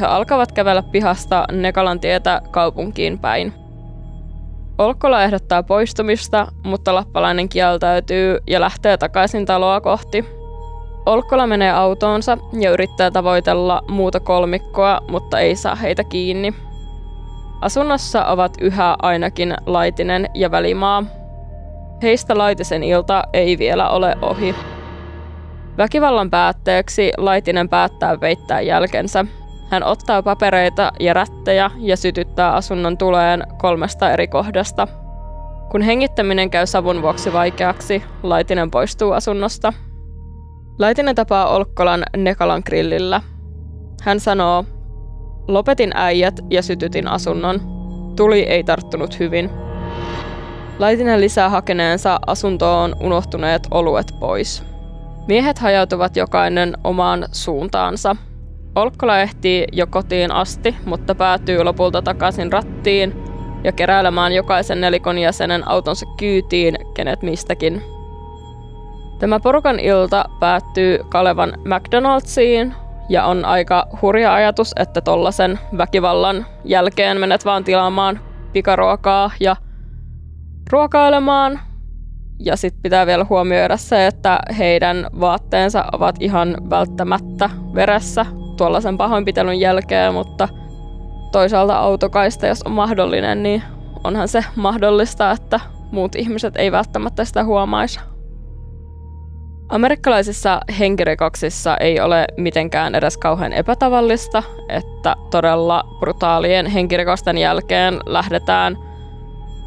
He 0.00 0.06
alkavat 0.06 0.52
kävellä 0.52 0.82
pihasta 0.82 1.44
Nekalan 1.52 2.00
tietä 2.00 2.42
kaupunkiin 2.50 3.18
päin. 3.18 3.52
Olkkola 4.78 5.22
ehdottaa 5.22 5.62
poistumista, 5.62 6.46
mutta 6.64 6.94
lappalainen 6.94 7.48
kieltäytyy 7.48 8.38
ja 8.46 8.60
lähtee 8.60 8.96
takaisin 8.96 9.46
taloa 9.46 9.80
kohti. 9.80 10.24
Olkkola 11.06 11.46
menee 11.46 11.70
autoonsa 11.70 12.38
ja 12.60 12.70
yrittää 12.70 13.10
tavoitella 13.10 13.82
muuta 13.88 14.20
kolmikkoa, 14.20 15.00
mutta 15.08 15.38
ei 15.38 15.56
saa 15.56 15.74
heitä 15.74 16.04
kiinni. 16.04 16.54
Asunnossa 17.60 18.24
ovat 18.24 18.52
yhä 18.60 18.96
ainakin 19.02 19.54
Laitinen 19.66 20.26
ja 20.34 20.50
Välimaa. 20.50 21.04
Heistä 22.02 22.38
Laitisen 22.38 22.82
ilta 22.82 23.24
ei 23.32 23.58
vielä 23.58 23.90
ole 23.90 24.16
ohi. 24.22 24.54
Väkivallan 25.78 26.30
päätteeksi 26.30 27.12
Laitinen 27.16 27.68
päättää 27.68 28.16
peittää 28.16 28.60
jälkensä 28.60 29.24
hän 29.70 29.84
ottaa 29.84 30.22
papereita 30.22 30.92
ja 31.00 31.14
rättejä 31.14 31.70
ja 31.78 31.96
sytyttää 31.96 32.52
asunnon 32.52 32.98
tuleen 32.98 33.42
kolmesta 33.58 34.10
eri 34.10 34.28
kohdasta. 34.28 34.88
Kun 35.70 35.82
hengittäminen 35.82 36.50
käy 36.50 36.66
savun 36.66 37.02
vuoksi 37.02 37.32
vaikeaksi, 37.32 38.02
Laitinen 38.22 38.70
poistuu 38.70 39.12
asunnosta. 39.12 39.72
Laitinen 40.78 41.14
tapaa 41.14 41.48
Olkkolan 41.48 42.02
Nekalan 42.16 42.62
grillillä. 42.66 43.22
Hän 44.02 44.20
sanoo, 44.20 44.64
lopetin 45.48 45.90
äijät 45.94 46.40
ja 46.50 46.62
sytytin 46.62 47.08
asunnon. 47.08 47.60
Tuli 48.16 48.42
ei 48.42 48.64
tarttunut 48.64 49.18
hyvin. 49.18 49.50
Laitinen 50.78 51.20
lisää 51.20 51.48
hakeneensa 51.48 52.18
asuntoon 52.26 52.96
unohtuneet 53.00 53.68
oluet 53.70 54.14
pois. 54.20 54.62
Miehet 55.26 55.58
hajautuvat 55.58 56.16
jokainen 56.16 56.74
omaan 56.84 57.26
suuntaansa– 57.32 58.16
Olkkola 58.74 59.20
ehtii 59.20 59.64
jo 59.72 59.86
kotiin 59.86 60.32
asti, 60.32 60.76
mutta 60.84 61.14
päätyy 61.14 61.64
lopulta 61.64 62.02
takaisin 62.02 62.52
rattiin 62.52 63.14
ja 63.64 63.72
keräilemään 63.72 64.32
jokaisen 64.32 64.80
nelikon 64.80 65.18
jäsenen 65.18 65.68
autonsa 65.68 66.06
kyytiin, 66.18 66.78
kenet 66.94 67.22
mistäkin. 67.22 67.82
Tämä 69.18 69.40
porukan 69.40 69.80
ilta 69.80 70.24
päättyy 70.40 70.98
Kalevan 71.08 71.52
McDonald'siin 71.64 72.74
ja 73.08 73.24
on 73.24 73.44
aika 73.44 73.86
hurja 74.02 74.34
ajatus, 74.34 74.72
että 74.76 75.00
tollasen 75.00 75.58
väkivallan 75.78 76.46
jälkeen 76.64 77.20
menet 77.20 77.44
vaan 77.44 77.64
tilaamaan 77.64 78.20
pikaruokaa 78.52 79.30
ja 79.40 79.56
ruokailemaan. 80.70 81.60
Ja 82.38 82.56
sitten 82.56 82.82
pitää 82.82 83.06
vielä 83.06 83.26
huomioida 83.28 83.76
se, 83.76 84.06
että 84.06 84.38
heidän 84.58 85.06
vaatteensa 85.20 85.84
ovat 85.92 86.16
ihan 86.20 86.56
välttämättä 86.70 87.50
veressä 87.74 88.26
tuollaisen 88.58 88.98
pahoinpitelyn 88.98 89.60
jälkeen, 89.60 90.14
mutta 90.14 90.48
toisaalta 91.32 91.78
autokaista, 91.78 92.46
jos 92.46 92.62
on 92.62 92.72
mahdollinen, 92.72 93.42
niin 93.42 93.62
onhan 94.04 94.28
se 94.28 94.44
mahdollista, 94.56 95.30
että 95.30 95.60
muut 95.92 96.14
ihmiset 96.14 96.56
ei 96.56 96.72
välttämättä 96.72 97.24
sitä 97.24 97.44
huomaisi. 97.44 98.00
Amerikkalaisissa 99.68 100.60
henkirikoksissa 100.78 101.76
ei 101.76 102.00
ole 102.00 102.26
mitenkään 102.36 102.94
edes 102.94 103.18
kauhean 103.18 103.52
epätavallista, 103.52 104.42
että 104.68 105.16
todella 105.30 105.84
brutaalien 106.00 106.66
henkirikosten 106.66 107.38
jälkeen 107.38 108.00
lähdetään 108.06 108.76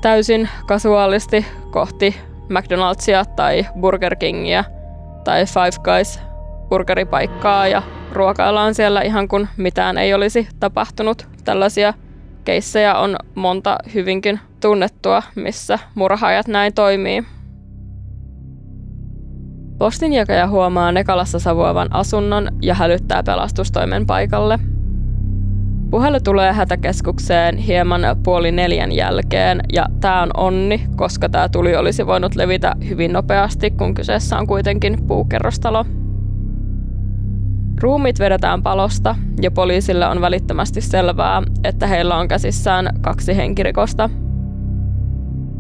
täysin 0.02 0.50
kasuaalisti 0.68 1.46
kohti 1.72 2.16
McDonald'sia 2.50 3.34
tai 3.36 3.66
Burger 3.80 4.16
Kingia 4.16 4.64
tai 5.24 5.46
Five 5.46 5.84
Guys 5.84 6.20
burgeripaikkaa 6.70 7.68
ja 7.68 7.82
ruokaillaan 8.12 8.76
siellä 8.76 9.02
ihan 9.02 9.28
kun 9.28 9.48
mitään 9.58 9.98
ei 9.98 10.14
olisi 10.14 10.48
tapahtunut. 10.60 11.28
Tällaisia 11.44 11.94
keissejä 12.44 12.96
on 12.96 13.16
monta 13.36 13.78
hyvinkin 13.94 14.40
tunnettua, 14.62 15.24
missä 15.36 15.80
murhaajat 15.96 16.48
näin 16.48 16.74
toimii. 16.74 17.24
Postinjakaja 19.78 20.48
huomaa 20.48 20.92
Nekalassa 20.92 21.40
savuavan 21.40 21.88
asunnon 21.92 22.48
ja 22.62 22.74
hälyttää 22.74 23.24
pelastustoimen 23.24 24.06
paikalle. 24.06 24.60
Puhelu 25.90 26.20
tulee 26.24 26.54
hätäkeskukseen 26.54 27.58
hieman 27.58 28.02
puoli 28.24 28.52
neljän 28.52 28.92
jälkeen 28.92 29.62
ja 29.74 29.86
tämä 30.02 30.22
on 30.22 30.30
onni, 30.38 30.84
koska 30.96 31.30
tämä 31.30 31.50
tuli 31.50 31.76
olisi 31.76 32.08
voinut 32.08 32.36
levitä 32.36 32.76
hyvin 32.90 33.14
nopeasti, 33.14 33.72
kun 33.72 33.94
kyseessä 33.94 34.38
on 34.38 34.48
kuitenkin 34.48 34.98
puukerrostalo 35.08 35.86
Ruumit 37.82 38.20
vedetään 38.20 38.64
palosta 38.64 39.16
ja 39.42 39.52
poliisille 39.52 40.08
on 40.08 40.22
välittömästi 40.22 40.82
selvää, 40.82 41.44
että 41.64 41.88
heillä 41.88 42.18
on 42.18 42.28
käsissään 42.28 42.90
kaksi 43.02 43.38
henkirikosta. 43.38 44.10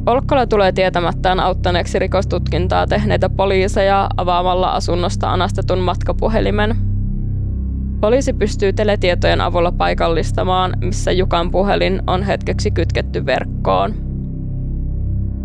Olkkola 0.06 0.48
tulee 0.48 0.72
tietämättään 0.72 1.40
auttaneeksi 1.40 2.00
rikostutkintaa 2.00 2.88
tehneitä 2.88 3.30
poliiseja 3.30 4.10
avaamalla 4.18 4.72
asunnosta 4.72 5.34
anastetun 5.34 5.80
matkapuhelimen. 5.80 6.76
Poliisi 8.02 8.34
pystyy 8.34 8.74
teletietojen 8.74 9.42
avulla 9.42 9.72
paikallistamaan, 9.72 10.74
missä 10.82 11.12
Jukan 11.12 11.52
puhelin 11.52 12.02
on 12.08 12.24
hetkeksi 12.24 12.72
kytketty 12.72 13.26
verkkoon. 13.26 14.11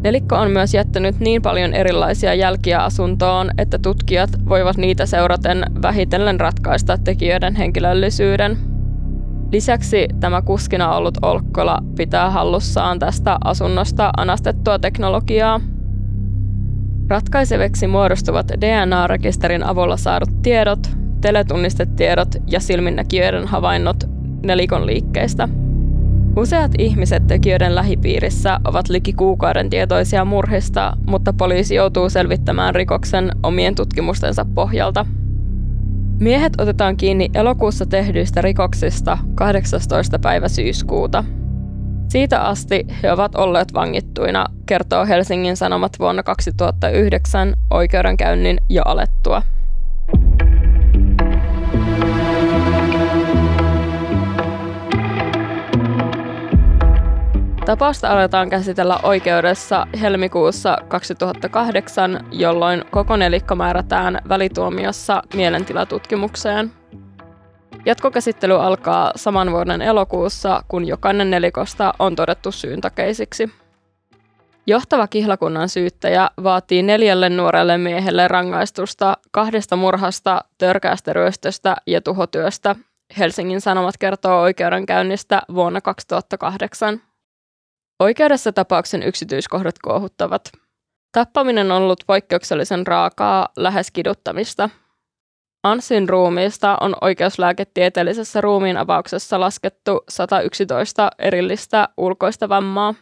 Nelikko 0.02 0.36
on 0.36 0.50
myös 0.50 0.74
jättänyt 0.74 1.20
niin 1.20 1.42
paljon 1.42 1.74
erilaisia 1.74 2.34
jälkiä 2.34 2.78
asuntoon, 2.78 3.50
että 3.58 3.78
tutkijat 3.78 4.30
voivat 4.48 4.76
niitä 4.76 5.06
seuraten 5.06 5.64
vähitellen 5.82 6.40
ratkaista 6.40 6.98
tekijöiden 6.98 7.56
henkilöllisyyden. 7.56 8.58
Lisäksi 9.52 10.08
tämä 10.20 10.42
kuskina 10.42 10.94
ollut 10.94 11.18
Olkkola 11.22 11.78
pitää 11.96 12.30
hallussaan 12.30 12.98
tästä 12.98 13.38
asunnosta 13.44 14.10
anastettua 14.16 14.78
teknologiaa. 14.78 15.60
Ratkaiseveksi 17.08 17.86
muodostuvat 17.86 18.52
DNA-rekisterin 18.60 19.62
avulla 19.62 19.96
saadut 19.96 20.42
tiedot, 20.42 20.90
teletunnistetiedot 21.20 22.28
ja 22.46 22.60
silminnäkijöiden 22.60 23.46
havainnot 23.46 23.96
nelikon 24.42 24.86
liikkeistä– 24.86 25.48
Useat 26.36 26.72
ihmiset 26.78 27.26
tekijöiden 27.26 27.74
lähipiirissä 27.74 28.60
ovat 28.64 28.88
liki 28.88 29.12
kuukauden 29.12 29.70
tietoisia 29.70 30.24
murhista, 30.24 30.96
mutta 31.06 31.32
poliisi 31.32 31.74
joutuu 31.74 32.10
selvittämään 32.10 32.74
rikoksen 32.74 33.30
omien 33.42 33.74
tutkimustensa 33.74 34.46
pohjalta. 34.54 35.06
Miehet 36.20 36.52
otetaan 36.60 36.96
kiinni 36.96 37.30
elokuussa 37.34 37.86
tehdyistä 37.86 38.42
rikoksista 38.42 39.18
18. 39.34 40.18
päivä 40.18 40.48
syyskuuta. 40.48 41.24
Siitä 42.08 42.40
asti 42.40 42.86
he 43.02 43.12
ovat 43.12 43.34
olleet 43.34 43.74
vangittuina, 43.74 44.46
kertoo 44.66 45.06
Helsingin 45.06 45.56
Sanomat 45.56 45.92
vuonna 45.98 46.22
2009 46.22 47.54
oikeudenkäynnin 47.70 48.58
jo 48.68 48.82
alettua. 48.84 49.42
Tapausta 57.66 58.08
aletaan 58.08 58.50
käsitellä 58.50 58.98
oikeudessa 59.02 59.86
helmikuussa 60.00 60.78
2008, 60.88 62.26
jolloin 62.32 62.84
koko 62.90 63.16
nelikko 63.16 63.54
määrätään 63.54 64.20
välituomiossa 64.28 65.22
mielentilatutkimukseen. 65.34 66.72
Jatkokäsittely 67.86 68.62
alkaa 68.62 69.12
saman 69.16 69.52
vuoden 69.52 69.82
elokuussa, 69.82 70.64
kun 70.68 70.88
jokainen 70.88 71.30
nelikosta 71.30 71.94
on 71.98 72.16
todettu 72.16 72.52
syyntakeisiksi. 72.52 73.50
Johtava 74.66 75.06
kihlakunnan 75.06 75.68
syyttäjä 75.68 76.30
vaatii 76.42 76.82
neljälle 76.82 77.28
nuorelle 77.28 77.78
miehelle 77.78 78.28
rangaistusta 78.28 79.16
kahdesta 79.30 79.76
murhasta, 79.76 80.40
törkäästä 80.58 81.12
ryöstöstä 81.12 81.76
ja 81.86 82.00
tuhotyöstä. 82.00 82.76
Helsingin 83.18 83.60
Sanomat 83.60 83.94
kertoo 83.98 84.40
oikeudenkäynnistä 84.40 85.42
vuonna 85.54 85.80
2008. 85.80 87.05
Oikeudessa 88.00 88.52
tapauksen 88.52 89.02
yksityiskohdat 89.02 89.74
kuohuttavat. 89.84 90.52
Tappaminen 91.12 91.72
on 91.72 91.82
ollut 91.82 92.00
poikkeuksellisen 92.06 92.86
raakaa, 92.86 93.48
lähes 93.56 93.90
kiduttamista. 93.90 94.70
Ansin 95.62 96.08
ruumiista 96.08 96.78
on 96.80 96.96
oikeuslääketieteellisessä 97.00 98.40
ruumiin 98.40 98.76
avauksessa 98.76 99.40
laskettu 99.40 100.04
111 100.08 101.10
erillistä 101.18 101.88
ulkoista 101.96 102.48
vammaa. 102.48 102.94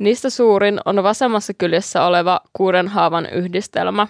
Niistä 0.00 0.30
suurin 0.30 0.80
on 0.84 1.02
vasemmassa 1.02 1.54
kyljessä 1.54 2.04
oleva 2.04 2.40
kuuden 2.52 2.88
haavan 2.88 3.26
yhdistelmä. 3.26 4.06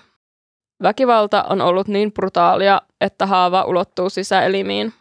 Väkivalta 0.83 1.43
on 1.43 1.61
ollut 1.61 1.88
niin 1.88 2.12
brutaalia, 2.12 2.83
että 3.00 3.26
haava 3.26 3.65
ulottuu 3.65 4.11
sisäelimiin. 4.11 4.93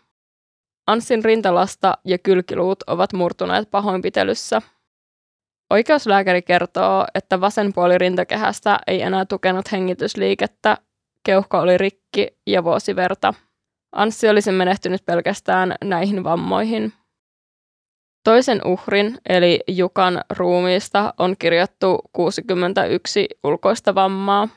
Anssin 0.88 1.26
rintalasta 1.26 1.98
ja 2.06 2.18
kylkiluut 2.18 2.84
ovat 2.88 3.14
murtuneet 3.14 3.72
pahoinpitelyssä– 3.72 4.62
Oikeuslääkäri 5.70 6.42
kertoo, 6.42 7.06
että 7.16 7.42
vasen 7.42 7.74
puoli 7.74 7.98
rintakehästä 7.98 8.80
ei 8.88 9.02
enää 9.02 9.26
tukenut 9.26 9.72
hengitysliikettä, 9.72 10.78
keuhko 11.24 11.60
oli 11.60 11.78
rikki 11.78 12.28
ja 12.48 12.64
vuosi 12.64 12.96
verta. 12.96 13.34
Anssi 13.92 14.30
olisi 14.30 14.52
menehtynyt 14.52 15.06
pelkästään 15.06 15.76
näihin 15.84 16.24
vammoihin. 16.24 16.94
Toisen 18.24 18.62
uhrin, 18.66 19.18
eli 19.30 19.60
Jukan 19.68 20.22
ruumiista, 20.38 21.14
on 21.18 21.36
kirjattu 21.40 22.02
61 22.14 23.28
ulkoista 23.44 23.96
vammaa. 23.96 24.48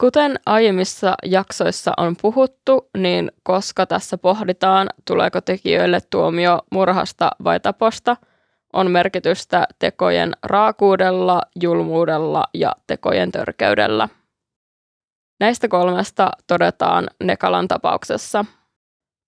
Kuten 0.00 0.40
aiemmissa 0.46 1.14
jaksoissa 1.24 1.92
on 1.96 2.16
puhuttu, 2.22 2.90
niin 2.98 3.32
koska 3.42 3.86
tässä 3.86 4.18
pohditaan, 4.18 4.88
tuleeko 5.04 5.40
tekijöille 5.40 6.00
tuomio 6.10 6.58
murhasta 6.70 7.30
vai 7.44 7.60
taposta– 7.60 8.16
on 8.72 8.90
merkitystä 8.90 9.66
tekojen 9.78 10.32
raakuudella, 10.42 11.42
julmuudella 11.62 12.44
ja 12.54 12.72
tekojen 12.86 13.32
törkeydellä. 13.32 14.08
Näistä 15.40 15.68
kolmesta 15.68 16.30
todetaan 16.46 17.08
Nekalan 17.24 17.68
tapauksessa. 17.68 18.44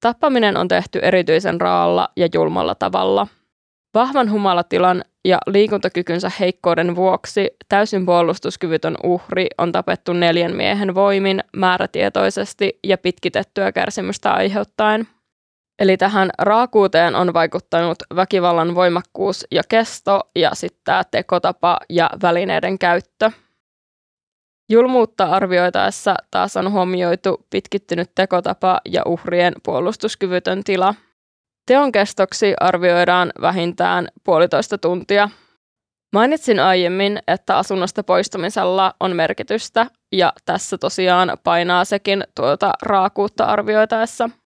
Tappaminen 0.01 0.57
on 0.57 0.69
tehty 0.69 0.99
erityisen 1.03 1.61
raalla 1.61 2.09
ja 2.17 2.29
julmalla 2.35 2.75
tavalla. 2.75 3.27
Vahvan 3.95 4.31
humalatilan 4.31 5.05
ja 5.25 5.39
liikuntakykynsä 5.47 6.31
heikkouden 6.41 6.97
vuoksi 6.97 7.51
täysin 7.69 8.07
puolustuskyvytön 8.07 8.97
uhri 9.03 9.47
on 9.59 9.73
tapettu 9.73 10.13
neljän 10.13 10.57
miehen 10.57 10.95
voimin 10.95 11.45
määrätietoisesti 11.57 12.79
ja 12.85 12.99
pitkitettyä 12.99 13.73
kärsimystä 13.73 14.33
aiheuttaen. 14.33 15.09
Eli 15.79 15.97
tähän 15.97 16.31
raakuuteen 16.39 17.15
on 17.15 17.35
vaikuttanut 17.35 17.99
väkivallan 18.17 18.75
voimakkuus 18.75 19.47
ja 19.51 19.63
kesto 19.69 20.21
ja 20.37 20.51
sitten 20.55 20.81
tämä 20.85 21.03
tekotapa 21.11 21.79
ja 21.91 22.11
välineiden 22.23 22.79
käyttö. 22.79 23.31
Julmuutta 24.71 25.25
arvioitaessa 25.25 26.15
taas 26.31 26.57
on 26.57 26.73
huomioitu 26.73 27.47
pitkittynyt 27.51 28.11
tekotapa 28.15 28.81
ja 28.85 29.03
uhrien 29.07 29.55
puolustuskyvytön 29.63 30.65
tila. 30.65 30.95
Teon 31.67 31.93
kestoksi 31.93 32.55
arvioidaan 32.61 33.33
vähintään 33.41 34.09
puolitoista 34.25 34.79
tuntia. 34.79 35.29
Mainitsin 36.13 36.61
aiemmin, 36.61 37.19
että 37.29 37.59
asunnosta 37.59 38.05
poistumisella 38.05 38.95
on 39.01 39.17
merkitystä, 39.17 39.87
ja 40.13 40.33
tässä 40.45 40.79
tosiaan 40.79 41.39
painaa 41.45 41.85
sekin 41.85 42.25
tuota 42.35 42.73
raakuutta 42.83 43.45
arvioitaessa– 43.45 44.31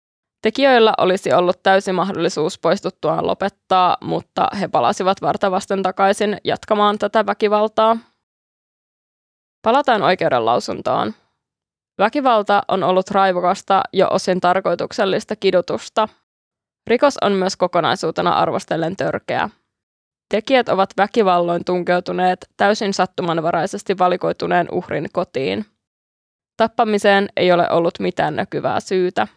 Tekijöillä 0.41 0.93
olisi 0.97 1.33
ollut 1.33 1.63
täysi 1.63 1.91
mahdollisuus 1.91 2.59
poistuttuaan 2.59 3.27
lopettaa, 3.27 3.97
mutta 4.01 4.47
he 4.59 4.67
palasivat 4.67 5.21
vartavasten 5.21 5.83
takaisin 5.83 6.37
jatkamaan 6.43 6.99
tätä 6.99 7.25
väkivaltaa. 7.25 7.97
Palataan 9.61 10.01
oikeuden 10.01 10.45
lausuntoon. 10.45 11.13
Väkivalta 11.99 12.61
on 12.67 12.83
ollut 12.83 13.11
raivokasta 13.11 13.83
jo 13.93 14.07
osin 14.11 14.41
tarkoituksellista 14.41 15.35
kidutusta. 15.35 16.07
Rikos 16.87 17.17
on 17.21 17.31
myös 17.31 17.57
kokonaisuutena 17.57 18.31
arvostellen 18.31 18.95
törkeä. 18.95 19.49
Tekijät 20.29 20.69
ovat 20.69 20.89
väkivalloin 20.97 21.65
tunkeutuneet 21.65 22.49
täysin 22.57 22.93
sattumanvaraisesti 22.93 23.97
valikoituneen 23.97 24.67
uhrin 24.71 25.09
kotiin. 25.13 25.65
Tappamiseen 26.57 27.29
ei 27.37 27.51
ole 27.51 27.69
ollut 27.69 27.99
mitään 27.99 28.35
näkyvää 28.35 28.79
syytä. 28.79 29.27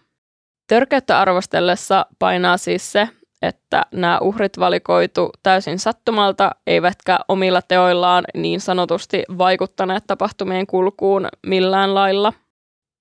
Törkeyttä 0.66 1.20
arvostellessa 1.20 2.07
painaa 2.18 2.57
siis 2.57 2.92
se, 2.92 3.09
että 3.42 3.83
nämä 3.92 4.18
uhrit 4.18 4.59
valikoitu 4.59 5.31
täysin 5.42 5.79
sattumalta, 5.79 6.50
eivätkä 6.66 7.18
omilla 7.29 7.62
teoillaan 7.62 8.24
niin 8.35 8.61
sanotusti 8.61 9.22
vaikuttaneet 9.38 10.05
tapahtumien 10.07 10.66
kulkuun 10.66 11.29
millään 11.46 11.94
lailla. 11.94 12.33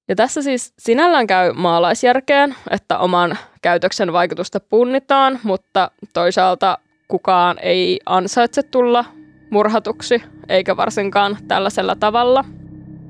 Ja 0.08 0.15
tässä 0.15 0.41
siis 0.41 0.73
sinällään 0.80 1.28
käy 1.28 1.54
maalaisjärkeen, 1.54 2.56
että 2.71 2.97
oman 2.97 3.38
käytöksen 3.62 4.13
vaikutusta 4.13 4.60
punnitaan, 4.60 5.39
mutta 5.43 5.91
toisaalta 6.13 6.78
kukaan 7.08 7.58
ei 7.62 7.99
ansaitse 8.06 8.63
tulla 8.63 9.06
murhatuksi, 9.49 10.23
eikä 10.49 10.78
varsinkaan 10.78 11.38
tällaisella 11.47 11.95
tavalla. 11.95 12.45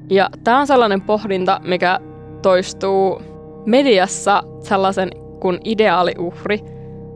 Ja 0.10 0.30
tämä 0.44 0.60
on 0.60 0.68
sellainen 0.68 1.02
pohdinta, 1.02 1.62
mikä 1.63 2.00
toistuu 2.42 3.33
mediassa 3.65 4.43
sellaisen 4.60 5.10
kuin 5.39 5.60
ideaaliuhri, 5.63 6.60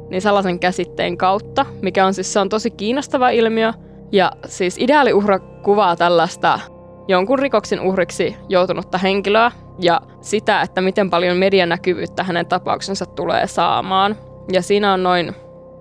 niin 0.10 0.22
sellaisen 0.22 0.60
käsitteen 0.60 1.18
kautta, 1.18 1.66
mikä 1.82 2.06
on 2.06 2.14
siis 2.14 2.34
se 2.34 2.40
on 2.40 2.50
tosi 2.50 2.72
kiinnostava 2.72 3.30
ilmiö. 3.30 3.74
Ja 4.12 4.32
siis 4.46 4.78
ideaaliuhra 4.78 5.40
kuvaa 5.40 5.96
tällaista 5.96 6.60
jonkun 7.08 7.40
rikoksen 7.40 7.82
uhriksi 7.82 8.36
joutunutta 8.50 8.98
henkilöä 8.98 9.52
ja 9.80 10.02
sitä, 10.22 10.62
että 10.62 10.82
miten 10.82 11.10
paljon 11.10 11.38
medianäkyvyyttä 11.38 12.24
hänen 12.24 12.46
tapauksensa 12.46 13.06
tulee 13.06 13.48
saamaan. 13.48 14.16
Ja 14.52 14.62
siinä 14.62 14.94
on 14.94 15.04
noin 15.04 15.36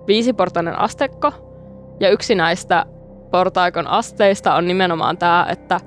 viisiportainen 0.07 0.79
astekko, 0.79 1.31
ja 1.99 2.09
yksi 2.09 2.35
näistä 2.35 2.85
portaikon 3.31 3.87
asteista 3.87 4.55
on 4.55 4.67
nimenomaan 4.67 5.17
tämä, 5.17 5.47
että 5.49 5.79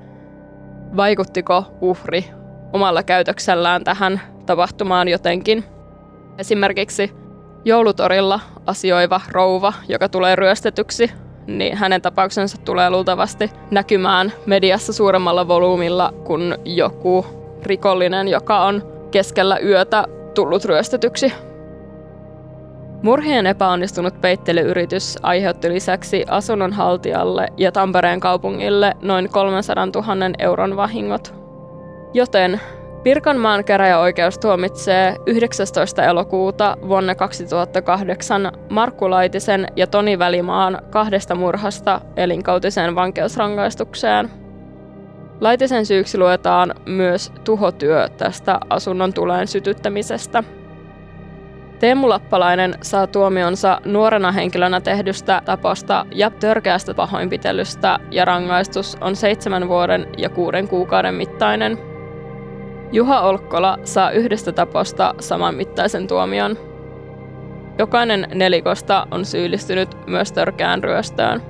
vaikuttiko 0.97 1.63
uhri 1.81 2.25
omalla 2.73 3.03
käytöksellään 3.03 3.83
tähän 3.83 4.21
tapahtumaan 4.45 5.07
jotenkin. 5.07 5.63
Esimerkiksi 6.37 7.11
joulutorilla 7.65 8.39
asioiva 8.65 9.21
rouva, 9.31 9.73
joka 9.87 10.09
tulee 10.09 10.35
ryöstetyksi, 10.35 11.11
niin 11.47 11.77
hänen 11.77 12.01
tapauksensa 12.01 12.57
tulee 12.57 12.89
luultavasti 12.89 13.51
näkymään 13.71 14.33
mediassa 14.45 14.93
suuremmalla 14.93 15.47
volyymilla 15.47 16.13
kuin 16.23 16.55
joku 16.65 17.25
rikollinen, 17.63 18.27
joka 18.27 18.65
on 18.65 18.83
keskellä 19.11 19.59
yötä 19.59 20.05
tullut 20.33 20.65
ryöstetyksi. 20.65 21.33
Murhien 23.03 23.47
epäonnistunut 23.47 24.21
peittelyyritys 24.21 25.17
aiheutti 25.23 25.69
lisäksi 25.69 26.25
asunnon 26.29 26.73
haltijalle 26.73 27.47
ja 27.57 27.71
Tampereen 27.71 28.19
kaupungille 28.19 28.93
noin 29.01 29.29
300 29.29 29.85
000 29.85 30.05
euron 30.39 30.77
vahingot. 30.77 31.33
Joten 32.13 32.61
Pirkanmaan 33.03 33.63
käräjäoikeus 33.63 34.37
tuomitsee 34.37 35.15
19. 35.25 36.03
elokuuta 36.03 36.77
vuonna 36.87 37.15
2008 37.15 38.51
Markku 38.69 39.09
Laitisen 39.09 39.67
ja 39.75 39.87
Toni 39.87 40.19
Välimaan 40.19 40.81
kahdesta 40.89 41.35
murhasta 41.35 42.01
elinkautiseen 42.15 42.95
vankeusrangaistukseen. 42.95 44.29
Laitisen 45.39 45.85
syyksi 45.85 46.17
luetaan 46.17 46.73
myös 46.85 47.31
tuhotyö 47.43 48.09
tästä 48.09 48.59
asunnon 48.69 49.13
tuleen 49.13 49.47
sytyttämisestä. 49.47 50.43
Teemu 51.79 52.09
Lappalainen 52.09 52.75
saa 52.81 53.07
tuomionsa 53.07 53.81
nuorena 53.85 54.31
henkilönä 54.31 54.81
tehdystä 54.81 55.41
taposta 55.45 56.05
ja 56.11 56.29
törkeästä 56.29 56.93
pahoinpitelystä 56.93 57.99
ja 58.11 58.25
rangaistus 58.25 58.97
on 59.01 59.15
seitsemän 59.15 59.67
vuoden 59.67 60.07
ja 60.17 60.29
kuuden 60.29 60.67
kuukauden 60.67 61.15
mittainen– 61.15 61.77
Juha 62.91 63.21
Olkkola 63.21 63.77
saa 63.83 64.11
yhdestä 64.11 64.51
taposta 64.51 65.15
saman 65.19 65.55
mittaisen 65.55 66.07
tuomion. 66.07 66.57
Jokainen 67.77 68.27
nelikosta 68.33 69.07
on 69.11 69.25
syyllistynyt 69.25 69.89
myös 70.07 70.31
törkeään 70.31 70.83
ryöstöön. 70.83 71.41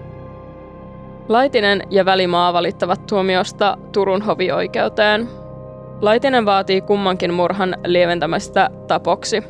Laitinen 1.30 1.84
ja 1.90 2.06
Välimaa 2.06 2.54
valittavat 2.54 3.06
tuomiosta 3.06 3.78
Turun 3.92 4.22
hovioikeuteen. 4.22 5.30
Laitinen 6.02 6.46
vaatii 6.46 6.82
kummankin 6.82 7.34
murhan 7.34 7.76
lieventämistä 7.86 8.70
tapoksi. 8.88 9.44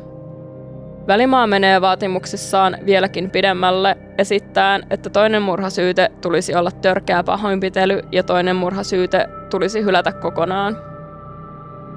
Välimaa 1.06 1.46
menee 1.46 1.80
vaatimuksissaan 1.80 2.76
vieläkin 2.86 3.30
pidemmälle 3.30 3.96
esittäen, 4.18 4.86
että 4.90 5.10
toinen 5.10 5.42
murhasyyte 5.42 6.10
tulisi 6.20 6.54
olla 6.54 6.70
törkeä 6.70 7.22
pahoinpitely 7.22 8.00
ja 8.12 8.22
toinen 8.22 8.56
murhasyyte 8.56 9.28
tulisi 9.50 9.82
hylätä 9.82 10.12
kokonaan. 10.12 10.91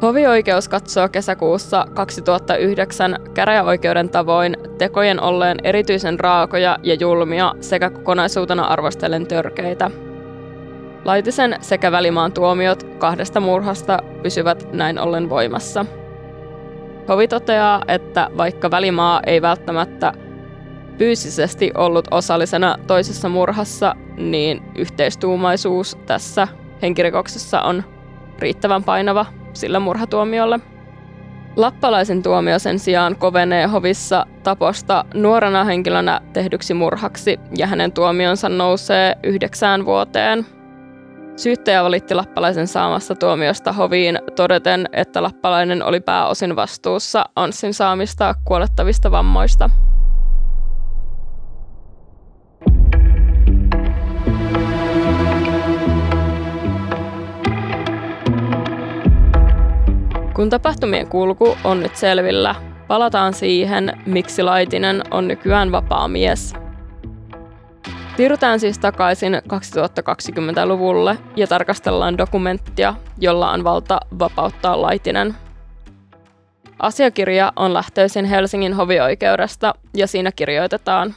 Hovioikeus 0.02 0.70
katsoo 0.70 1.10
kesäkuussa 1.10 1.88
2009 1.94 3.16
käräjäoikeuden 3.34 4.10
tavoin 4.10 4.58
tekojen 4.78 5.22
olleen 5.22 5.58
erityisen 5.64 6.20
raakoja 6.20 6.78
ja 6.84 6.94
julmia 6.94 7.54
sekä 7.62 7.90
kokonaisuutena 7.90 8.66
arvostellen 8.66 9.28
törkeitä. 9.28 9.92
Laitisen 11.06 11.58
sekä 11.62 11.92
Välimaan 11.92 12.32
tuomiot 12.32 12.84
kahdesta 12.84 13.40
murhasta 13.40 14.00
pysyvät 14.24 14.74
näin 14.74 15.00
ollen 15.00 15.30
voimassa. 15.30 15.86
Hovi 17.08 17.28
toteaa, 17.28 17.82
että 17.88 18.30
vaikka 18.38 18.72
Välimaa 18.72 19.22
ei 19.26 19.42
välttämättä 19.42 20.14
fyysisesti 20.98 21.72
ollut 21.76 22.08
osallisena 22.12 22.76
toisessa 22.88 23.30
murhassa, 23.30 23.96
niin 24.18 24.62
yhteistuumaisuus 24.76 25.98
tässä 26.06 26.48
henkirikoksessa 26.82 27.62
on 27.62 27.84
riittävän 28.40 28.84
painava 28.84 29.26
sillä 29.56 29.80
murhatuomiolle. 29.80 30.60
Lappalaisen 31.56 32.24
tuomio 32.24 32.60
sen 32.60 32.80
sijaan 32.80 33.16
kovenee 33.16 33.66
hovissa 33.66 34.26
taposta 34.44 35.06
nuorena 35.14 35.64
henkilönä 35.64 36.22
tehdyksi 36.34 36.74
murhaksi 36.74 37.40
ja 37.58 37.68
hänen 37.68 37.92
tuomionsa 37.92 38.50
nousee 38.50 39.16
yhdeksään 39.24 39.86
vuoteen. 39.86 40.46
Syyttäjä 41.36 41.84
valitti 41.84 42.16
Lappalaisen 42.16 42.68
saamasta 42.68 43.16
tuomiosta 43.16 43.74
hoviin 43.74 44.20
todeten, 44.36 44.90
että 44.94 45.24
Lappalainen 45.24 45.84
oli 45.84 46.00
pääosin 46.00 46.56
vastuussa 46.56 47.26
Anssin 47.36 47.74
saamista 47.74 48.36
kuolettavista 48.46 49.12
vammoista. 49.12 49.70
Kun 60.36 60.50
tapahtumien 60.50 61.08
kulku 61.08 61.58
on 61.64 61.80
nyt 61.80 61.96
selvillä, 61.96 62.56
palataan 62.88 63.34
siihen, 63.34 64.02
miksi 64.06 64.44
Laitinen 64.44 65.02
on 65.12 65.28
nykyään 65.28 65.72
vapaa 65.72 66.08
mies. 66.08 66.54
Siirrytään 68.18 68.60
siis 68.60 68.80
takaisin 68.80 69.34
2020-luvulle 69.36 71.18
ja 71.36 71.48
tarkastellaan 71.48 72.18
dokumenttia, 72.18 72.94
jolla 73.20 73.52
on 73.52 73.64
valta 73.64 74.00
vapauttaa 74.20 74.82
Laitinen. 74.82 75.36
Asiakirja 76.80 77.54
on 77.56 77.74
lähtöisin 77.74 78.26
Helsingin 78.26 78.74
hovioikeudesta 78.74 79.74
ja 79.94 80.08
siinä 80.08 80.32
kirjoitetaan. 80.32 81.16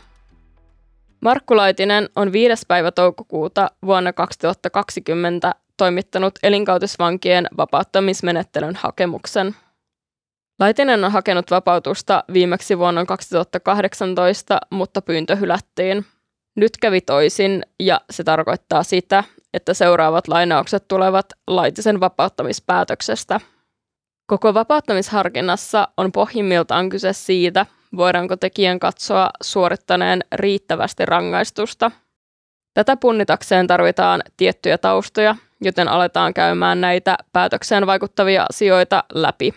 Markku 1.20 1.56
Laitinen 1.56 2.08
on 2.16 2.32
5. 2.32 2.64
päivä 2.68 2.90
toukokuuta 2.90 3.70
vuonna 3.86 4.12
2020 4.12 5.54
toimittanut 5.78 6.34
elinkautisvankien 6.42 7.46
vapauttamismenettelyn 7.56 8.76
hakemuksen. 8.76 9.56
Laitinen 10.60 11.04
on 11.04 11.12
hakenut 11.12 11.50
vapautusta 11.50 12.24
viimeksi 12.32 12.78
vuonna 12.78 13.04
2018, 13.04 14.60
mutta 14.70 15.02
pyyntö 15.02 15.36
hylättiin. 15.36 16.04
Nyt 16.56 16.72
kävi 16.80 17.00
toisin 17.00 17.62
ja 17.80 18.00
se 18.10 18.24
tarkoittaa 18.24 18.82
sitä, 18.82 19.24
että 19.54 19.74
seuraavat 19.74 20.28
lainaukset 20.28 20.88
tulevat 20.88 21.26
Laitisen 21.46 22.00
vapauttamispäätöksestä. 22.00 23.40
Koko 24.26 24.54
vapauttamisharkinnassa 24.54 25.88
on 25.96 26.12
pohjimmiltaan 26.12 26.88
kyse 26.88 27.12
siitä, 27.12 27.66
voidaanko 27.96 28.36
tekijän 28.36 28.78
katsoa 28.78 29.30
suorittaneen 29.42 30.24
riittävästi 30.32 31.06
rangaistusta. 31.06 31.90
Tätä 32.74 32.96
punnitakseen 32.96 33.66
tarvitaan 33.66 34.22
tiettyjä 34.36 34.78
taustoja, 34.78 35.36
joten 35.60 35.88
aletaan 35.88 36.34
käymään 36.34 36.80
näitä 36.80 37.16
päätökseen 37.32 37.86
vaikuttavia 37.86 38.46
asioita 38.50 39.04
läpi. 39.14 39.54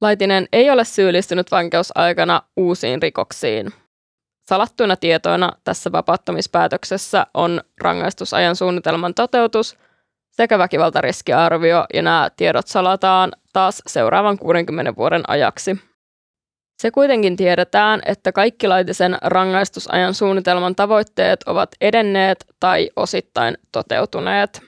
Laitinen 0.00 0.48
ei 0.52 0.70
ole 0.70 0.84
syyllistynyt 0.84 1.50
vankeusaikana 1.50 2.42
uusiin 2.56 3.02
rikoksiin. 3.02 3.72
Salattuina 4.48 4.96
tietoina 4.96 5.52
tässä 5.64 5.92
vapauttamispäätöksessä 5.92 7.26
on 7.34 7.60
rangaistusajan 7.80 8.56
suunnitelman 8.56 9.14
toteutus 9.14 9.78
sekä 10.30 10.58
väkivaltariskiarvio, 10.58 11.86
ja 11.94 12.02
nämä 12.02 12.30
tiedot 12.36 12.66
salataan 12.66 13.32
taas 13.52 13.82
seuraavan 13.86 14.38
60 14.38 14.96
vuoden 14.96 15.22
ajaksi. 15.28 15.76
Se 16.82 16.90
kuitenkin 16.90 17.36
tiedetään, 17.36 18.00
että 18.06 18.32
kaikki 18.32 18.68
laitisen 18.68 19.18
rangaistusajan 19.22 20.14
suunnitelman 20.14 20.74
tavoitteet 20.74 21.42
ovat 21.46 21.70
edenneet 21.80 22.44
tai 22.60 22.90
osittain 22.96 23.58
toteutuneet. 23.72 24.67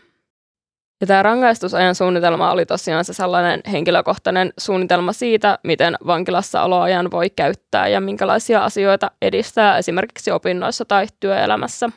Ja 1.00 1.06
tämä 1.06 1.22
rangaistusajan 1.22 1.94
suunnitelma 1.94 2.50
oli 2.50 2.66
tosiaan 2.66 3.04
se 3.04 3.12
sellainen 3.12 3.60
henkilökohtainen 3.72 4.52
suunnitelma 4.58 5.12
siitä, 5.12 5.58
miten 5.64 5.96
vankilassa 6.06 6.62
oloajan 6.62 7.10
voi 7.10 7.30
käyttää 7.30 7.88
ja 7.88 8.00
minkälaisia 8.00 8.64
asioita 8.64 9.10
edistää 9.22 9.78
esimerkiksi 9.78 10.30
opinnoissa 10.30 10.84
tai 10.84 11.06
työelämässä. 11.20 11.90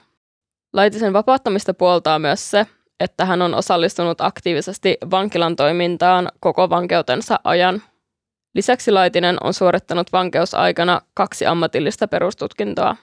Laitisen 0.74 1.14
vapauttamista 1.14 1.74
puoltaa 1.74 2.20
myös 2.20 2.52
se, 2.52 2.68
että 3.00 3.26
hän 3.26 3.42
on 3.42 3.54
osallistunut 3.54 4.22
aktiivisesti 4.22 4.98
vankilan 5.12 5.56
toimintaan 5.56 6.30
koko 6.40 6.70
vankeutensa 6.70 7.40
ajan. 7.44 7.82
Lisäksi 8.56 8.92
Laitinen 8.92 9.38
on 9.44 9.54
suorittanut 9.54 10.12
vankeusaikana 10.12 11.02
kaksi 11.14 11.46
ammatillista 11.46 12.08
perustutkintoa. 12.08 12.96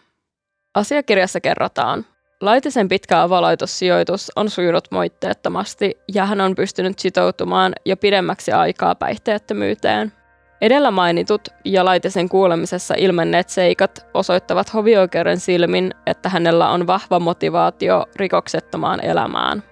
Asiakirjassa 0.74 1.40
kerrotaan, 1.40 2.06
Laitisen 2.40 2.88
pitkä 2.88 3.22
avolaitossijoitus 3.22 4.32
on 4.36 4.50
sujunut 4.50 4.84
moitteettomasti 4.90 5.98
ja 6.14 6.26
hän 6.26 6.40
on 6.40 6.54
pystynyt 6.54 6.98
sitoutumaan 6.98 7.72
jo 7.86 7.96
pidemmäksi 7.96 8.52
aikaa 8.52 8.94
päihteettömyyteen. 8.94 10.12
Edellä 10.60 10.90
mainitut 10.90 11.48
ja 11.64 11.84
Laitisen 11.84 12.28
kuulemisessa 12.28 12.94
ilmenneet 12.98 13.48
seikat 13.48 14.06
osoittavat 14.14 14.74
hovioikeuden 14.74 15.40
silmin, 15.40 15.94
että 16.06 16.28
hänellä 16.28 16.68
on 16.68 16.86
vahva 16.86 17.20
motivaatio 17.20 18.06
rikoksettomaan 18.16 19.04
elämään. 19.04 19.62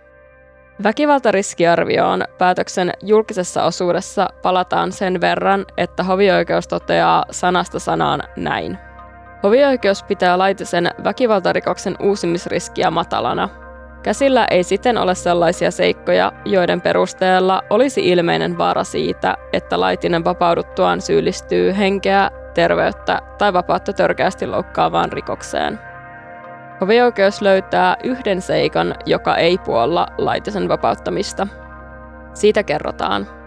Väkivaltariskiarvioon 0.83 2.25
päätöksen 2.39 2.93
julkisessa 3.03 3.65
osuudessa 3.65 4.29
palataan 4.43 4.93
sen 4.93 5.21
verran, 5.21 5.65
että 5.77 6.03
hovioikeus 6.03 6.69
toteaa 6.69 7.25
sanasta 7.31 7.79
sanaan 7.79 8.23
näin. 8.37 8.88
Hovioikeus 9.43 10.03
pitää 10.03 10.39
laitisen 10.39 10.91
väkivaltarikoksen 11.05 11.97
uusimisriskiä 12.01 12.91
matalana. 12.91 13.49
Käsillä 14.03 14.47
ei 14.51 14.63
siten 14.63 14.99
ole 14.99 15.15
sellaisia 15.15 15.71
seikkoja, 15.71 16.33
joiden 16.45 16.81
perusteella 16.81 17.63
olisi 17.71 18.09
ilmeinen 18.09 18.59
vaara 18.59 18.85
siitä, 18.85 19.37
että 19.53 19.81
laitinen 19.81 20.25
vapauduttuaan 20.25 21.01
syyllistyy 21.01 21.77
henkeä, 21.77 22.31
terveyttä 22.55 23.21
tai 23.39 23.53
vapautta 23.53 23.93
törkeästi 23.93 24.47
loukkaavaan 24.47 25.13
rikokseen. 25.13 25.79
Hovioikeus 26.81 27.43
löytää 27.43 27.97
yhden 28.05 28.43
seikan, 28.43 28.95
joka 29.07 29.37
ei 29.37 29.59
puolla 29.59 30.07
Laitisen 30.19 30.69
vapauttamista. 30.69 31.47
Siitä 32.35 32.63
kerrotaan. 32.63 33.38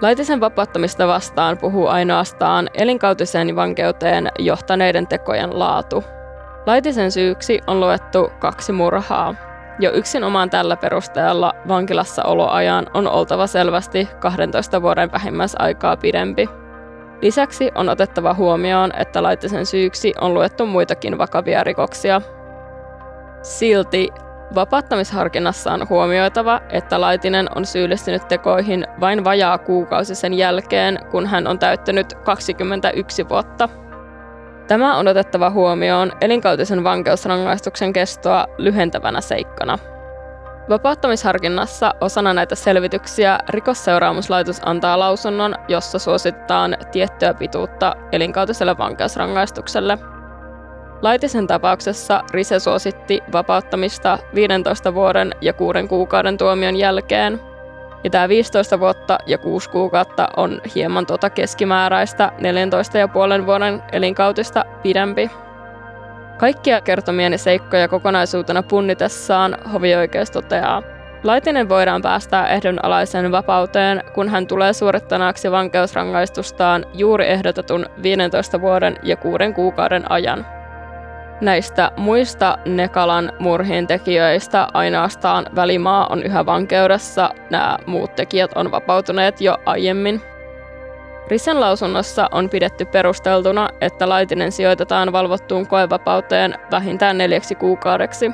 Laitisen 0.00 0.40
vapauttamista 0.40 1.06
vastaan 1.08 1.58
puhuu 1.58 1.86
ainoastaan 1.86 2.68
elinkautiseen 2.74 3.56
vankeuteen 3.56 4.28
johtaneiden 4.38 5.06
tekojen 5.06 5.58
laatu. 5.58 6.04
Laitisen 6.66 7.10
syyksi 7.10 7.60
on 7.66 7.80
luettu 7.80 8.32
kaksi 8.38 8.72
murhaa. 8.72 9.34
Jo 9.78 9.90
yksin 9.90 10.24
omaan 10.24 10.50
tällä 10.50 10.76
perusteella 10.76 11.52
vankilassa 11.68 12.22
oloajan 12.24 12.86
on 12.94 13.08
oltava 13.08 13.46
selvästi 13.46 14.08
12 14.20 14.82
vuoden 14.82 15.12
vähimmäisaikaa 15.12 15.96
pidempi. 15.96 16.48
Lisäksi 17.22 17.70
on 17.74 17.88
otettava 17.88 18.34
huomioon, 18.34 18.92
että 18.96 19.22
Laitisen 19.22 19.66
syyksi 19.66 20.14
on 20.20 20.34
luettu 20.34 20.66
muitakin 20.66 21.18
vakavia 21.18 21.64
rikoksia. 21.64 22.20
Silti 23.42 24.08
vapauttamisharkinnassa 24.54 25.72
on 25.72 25.88
huomioitava, 25.88 26.60
että 26.68 27.00
Laitinen 27.00 27.46
on 27.54 27.66
syyllistynyt 27.66 28.28
tekoihin 28.28 28.86
vain 29.00 29.24
vajaa 29.24 29.58
kuukausi 29.58 30.14
sen 30.14 30.34
jälkeen, 30.34 30.98
kun 31.10 31.26
hän 31.26 31.46
on 31.46 31.58
täyttänyt 31.58 32.14
21 32.14 33.28
vuotta. 33.28 33.68
Tämä 34.68 34.96
on 34.96 35.08
otettava 35.08 35.50
huomioon 35.50 36.12
elinkautisen 36.20 36.84
vankeusrangaistuksen 36.84 37.92
kestoa 37.92 38.46
lyhentävänä 38.58 39.20
seikkana. 39.20 39.78
Vapauttamisharkinnassa 40.68 41.94
osana 42.00 42.32
näitä 42.32 42.54
selvityksiä 42.54 43.38
rikosseuraamuslaitos 43.48 44.60
antaa 44.64 44.98
lausunnon, 44.98 45.54
jossa 45.68 45.98
suositetaan 45.98 46.76
tiettyä 46.92 47.34
pituutta 47.34 47.96
elinkautiselle 48.12 48.78
vankeusrangaistukselle. 48.78 49.98
Laitisen 51.02 51.46
tapauksessa 51.46 52.24
Rise 52.30 52.58
suositti 52.58 53.22
vapauttamista 53.32 54.18
15 54.34 54.94
vuoden 54.94 55.34
ja 55.40 55.52
6 55.52 55.78
kuukauden 55.88 56.38
tuomion 56.38 56.76
jälkeen, 56.76 57.40
ja 58.04 58.10
tämä 58.10 58.28
15 58.28 58.80
vuotta 58.80 59.18
ja 59.26 59.38
6 59.38 59.70
kuukautta 59.70 60.28
on 60.36 60.60
hieman 60.74 61.06
tuota 61.06 61.30
keskimääräistä 61.30 62.32
14,5 63.40 63.46
vuoden 63.46 63.82
elinkautista 63.92 64.64
pidempi. 64.82 65.30
Kaikkia 66.38 66.80
kertomieni 66.80 67.38
seikkoja 67.38 67.88
kokonaisuutena 67.88 68.62
punnitessaan 68.62 69.56
hovioikeus 69.72 70.30
toteaa, 70.30 70.82
Laitinen 71.24 71.68
voidaan 71.68 72.02
päästää 72.02 72.48
ehdonalaisen 72.48 73.32
vapauteen, 73.32 74.02
kun 74.14 74.28
hän 74.28 74.46
tulee 74.46 74.72
suorittanaksi 74.72 75.50
vankeusrangaistustaan 75.50 76.86
juuri 76.94 77.28
ehdotetun 77.28 77.86
15 78.02 78.60
vuoden 78.60 78.96
ja 79.02 79.16
6 79.16 79.52
kuukauden 79.54 80.10
ajan. 80.10 80.59
Näistä 81.40 81.92
muista 81.96 82.58
Nekalan 82.66 83.32
murhien 83.38 83.86
tekijöistä 83.86 84.68
ainoastaan 84.74 85.46
Välimaa 85.56 86.06
on 86.06 86.22
yhä 86.22 86.46
vankeudessa, 86.46 87.30
nämä 87.50 87.78
muut 87.86 88.14
tekijät 88.14 88.50
on 88.54 88.70
vapautuneet 88.70 89.40
jo 89.40 89.56
aiemmin. 89.66 90.20
Risen 91.28 91.60
lausunnossa 91.60 92.28
on 92.32 92.50
pidetty 92.50 92.84
perusteltuna, 92.84 93.68
että 93.80 94.08
Laitinen 94.08 94.52
sijoitetaan 94.52 95.12
valvottuun 95.12 95.66
koevapauteen 95.66 96.54
vähintään 96.70 97.18
neljäksi 97.18 97.54
kuukaudeksi. 97.54 98.30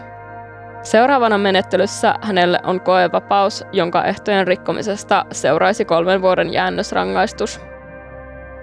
Seuraavana 0.83 1.38
menettelyssä 1.38 2.14
hänelle 2.23 2.59
on 2.64 2.81
koevapaus, 2.81 3.64
jonka 3.73 4.05
ehtojen 4.05 4.47
rikkomisesta 4.47 5.27
seuraisi 5.33 5.85
kolmen 5.85 6.23
vuoden 6.23 6.53
jäännösrangaistus. 6.53 7.61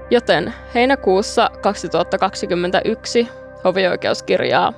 Joten 0.09 0.53
heinäkuussa 0.75 1.49
2021 1.61 3.42
hovioikeuskirjaa. 3.63 4.73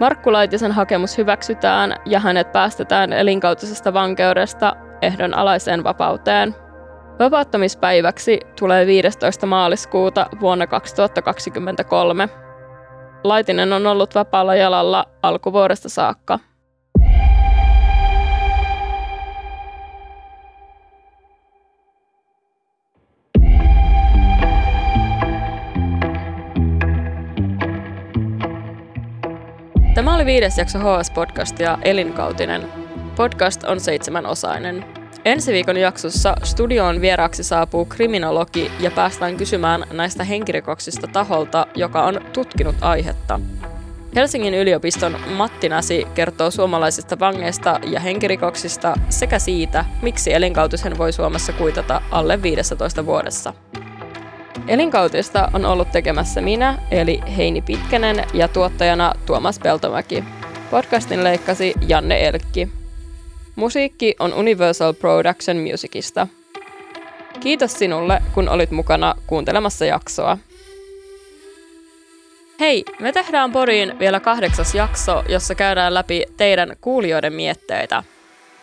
Markku 0.00 0.32
Laitisen 0.32 0.72
hakemus 0.72 1.18
hyväksytään 1.18 1.94
ja 2.06 2.20
hänet 2.20 2.52
päästetään 2.52 3.12
elinkautisesta 3.12 3.92
vankeudesta 3.92 4.76
ehdonalaiseen 5.02 5.84
vapauteen. 5.84 6.54
Vapauttamispäiväksi 7.18 8.40
tulee 8.58 8.86
15. 8.86 9.46
maaliskuuta 9.46 10.26
vuonna 10.40 10.66
2023. 10.66 12.28
Laitinen 13.24 13.72
on 13.72 13.86
ollut 13.86 14.14
vapaalla 14.14 14.54
jalalla 14.54 15.04
alkuvuodesta 15.22 15.88
saakka. 15.88 16.38
Oli 30.22 30.26
viides 30.26 30.58
jakso 30.58 30.78
HS-podcastia 30.78 31.78
Elinkautinen. 31.84 32.68
Podcast 33.16 33.64
on 33.64 33.80
seitsemänosainen. 33.80 34.84
Ensi 35.24 35.52
viikon 35.52 35.76
jaksossa 35.76 36.34
studioon 36.42 37.00
vieraaksi 37.00 37.44
saapuu 37.44 37.84
kriminologi 37.84 38.70
ja 38.80 38.90
päästään 38.90 39.36
kysymään 39.36 39.84
näistä 39.92 40.24
henkirikoksista 40.24 41.06
taholta, 41.06 41.66
joka 41.74 42.04
on 42.04 42.20
tutkinut 42.32 42.76
aihetta. 42.80 43.40
Helsingin 44.16 44.54
yliopiston 44.54 45.16
Matti 45.36 45.68
Näsi 45.68 46.06
kertoo 46.14 46.50
suomalaisista 46.50 47.18
vangeista 47.18 47.80
ja 47.86 48.00
henkirikoksista 48.00 48.94
sekä 49.08 49.38
siitä, 49.38 49.84
miksi 50.02 50.32
elinkautisen 50.32 50.98
voi 50.98 51.12
Suomessa 51.12 51.52
kuitata 51.52 52.02
alle 52.10 52.42
15 52.42 53.06
vuodessa. 53.06 53.54
Elinkautista 54.68 55.48
on 55.52 55.64
ollut 55.64 55.92
tekemässä 55.92 56.40
minä, 56.40 56.78
eli 56.90 57.20
Heini 57.36 57.62
Pitkänen, 57.62 58.24
ja 58.34 58.48
tuottajana 58.48 59.12
Tuomas 59.26 59.58
Peltomäki. 59.58 60.24
Podcastin 60.70 61.24
leikkasi 61.24 61.74
Janne 61.88 62.26
Elkki. 62.26 62.68
Musiikki 63.56 64.14
on 64.18 64.34
Universal 64.34 64.92
Production 64.92 65.56
Musicista. 65.56 66.28
Kiitos 67.40 67.72
sinulle, 67.72 68.22
kun 68.34 68.48
olit 68.48 68.70
mukana 68.70 69.14
kuuntelemassa 69.26 69.84
jaksoa. 69.84 70.38
Hei, 72.60 72.84
me 73.00 73.12
tehdään 73.12 73.52
Poriin 73.52 73.98
vielä 73.98 74.20
kahdeksas 74.20 74.74
jakso, 74.74 75.22
jossa 75.28 75.54
käydään 75.54 75.94
läpi 75.94 76.24
teidän 76.36 76.76
kuulijoiden 76.80 77.32
mietteitä– 77.32 78.02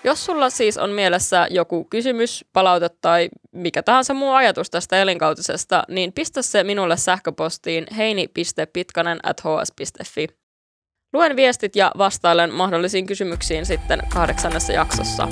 jos 0.03 0.25
sulla 0.25 0.49
siis 0.49 0.77
on 0.77 0.89
mielessä 0.89 1.47
joku 1.49 1.83
kysymys, 1.83 2.45
palaute 2.53 2.89
tai 3.01 3.29
mikä 3.51 3.83
tahansa 3.83 4.13
muu 4.13 4.31
ajatus 4.31 4.69
tästä 4.69 5.01
elinkautisesta, 5.01 5.83
niin 5.87 6.13
pistä 6.13 6.41
se 6.41 6.63
minulle 6.63 6.97
sähköpostiin 6.97 7.85
heini.pitkanen 7.97 9.19
at. 9.23 9.43
Luen 11.13 11.35
viestit 11.35 11.75
ja 11.75 11.91
vastailen 11.97 12.53
mahdollisiin 12.53 13.05
kysymyksiin 13.05 13.65
sitten 13.65 14.01
kahdeksannessa 14.13 14.73
jaksossa. 14.73 15.27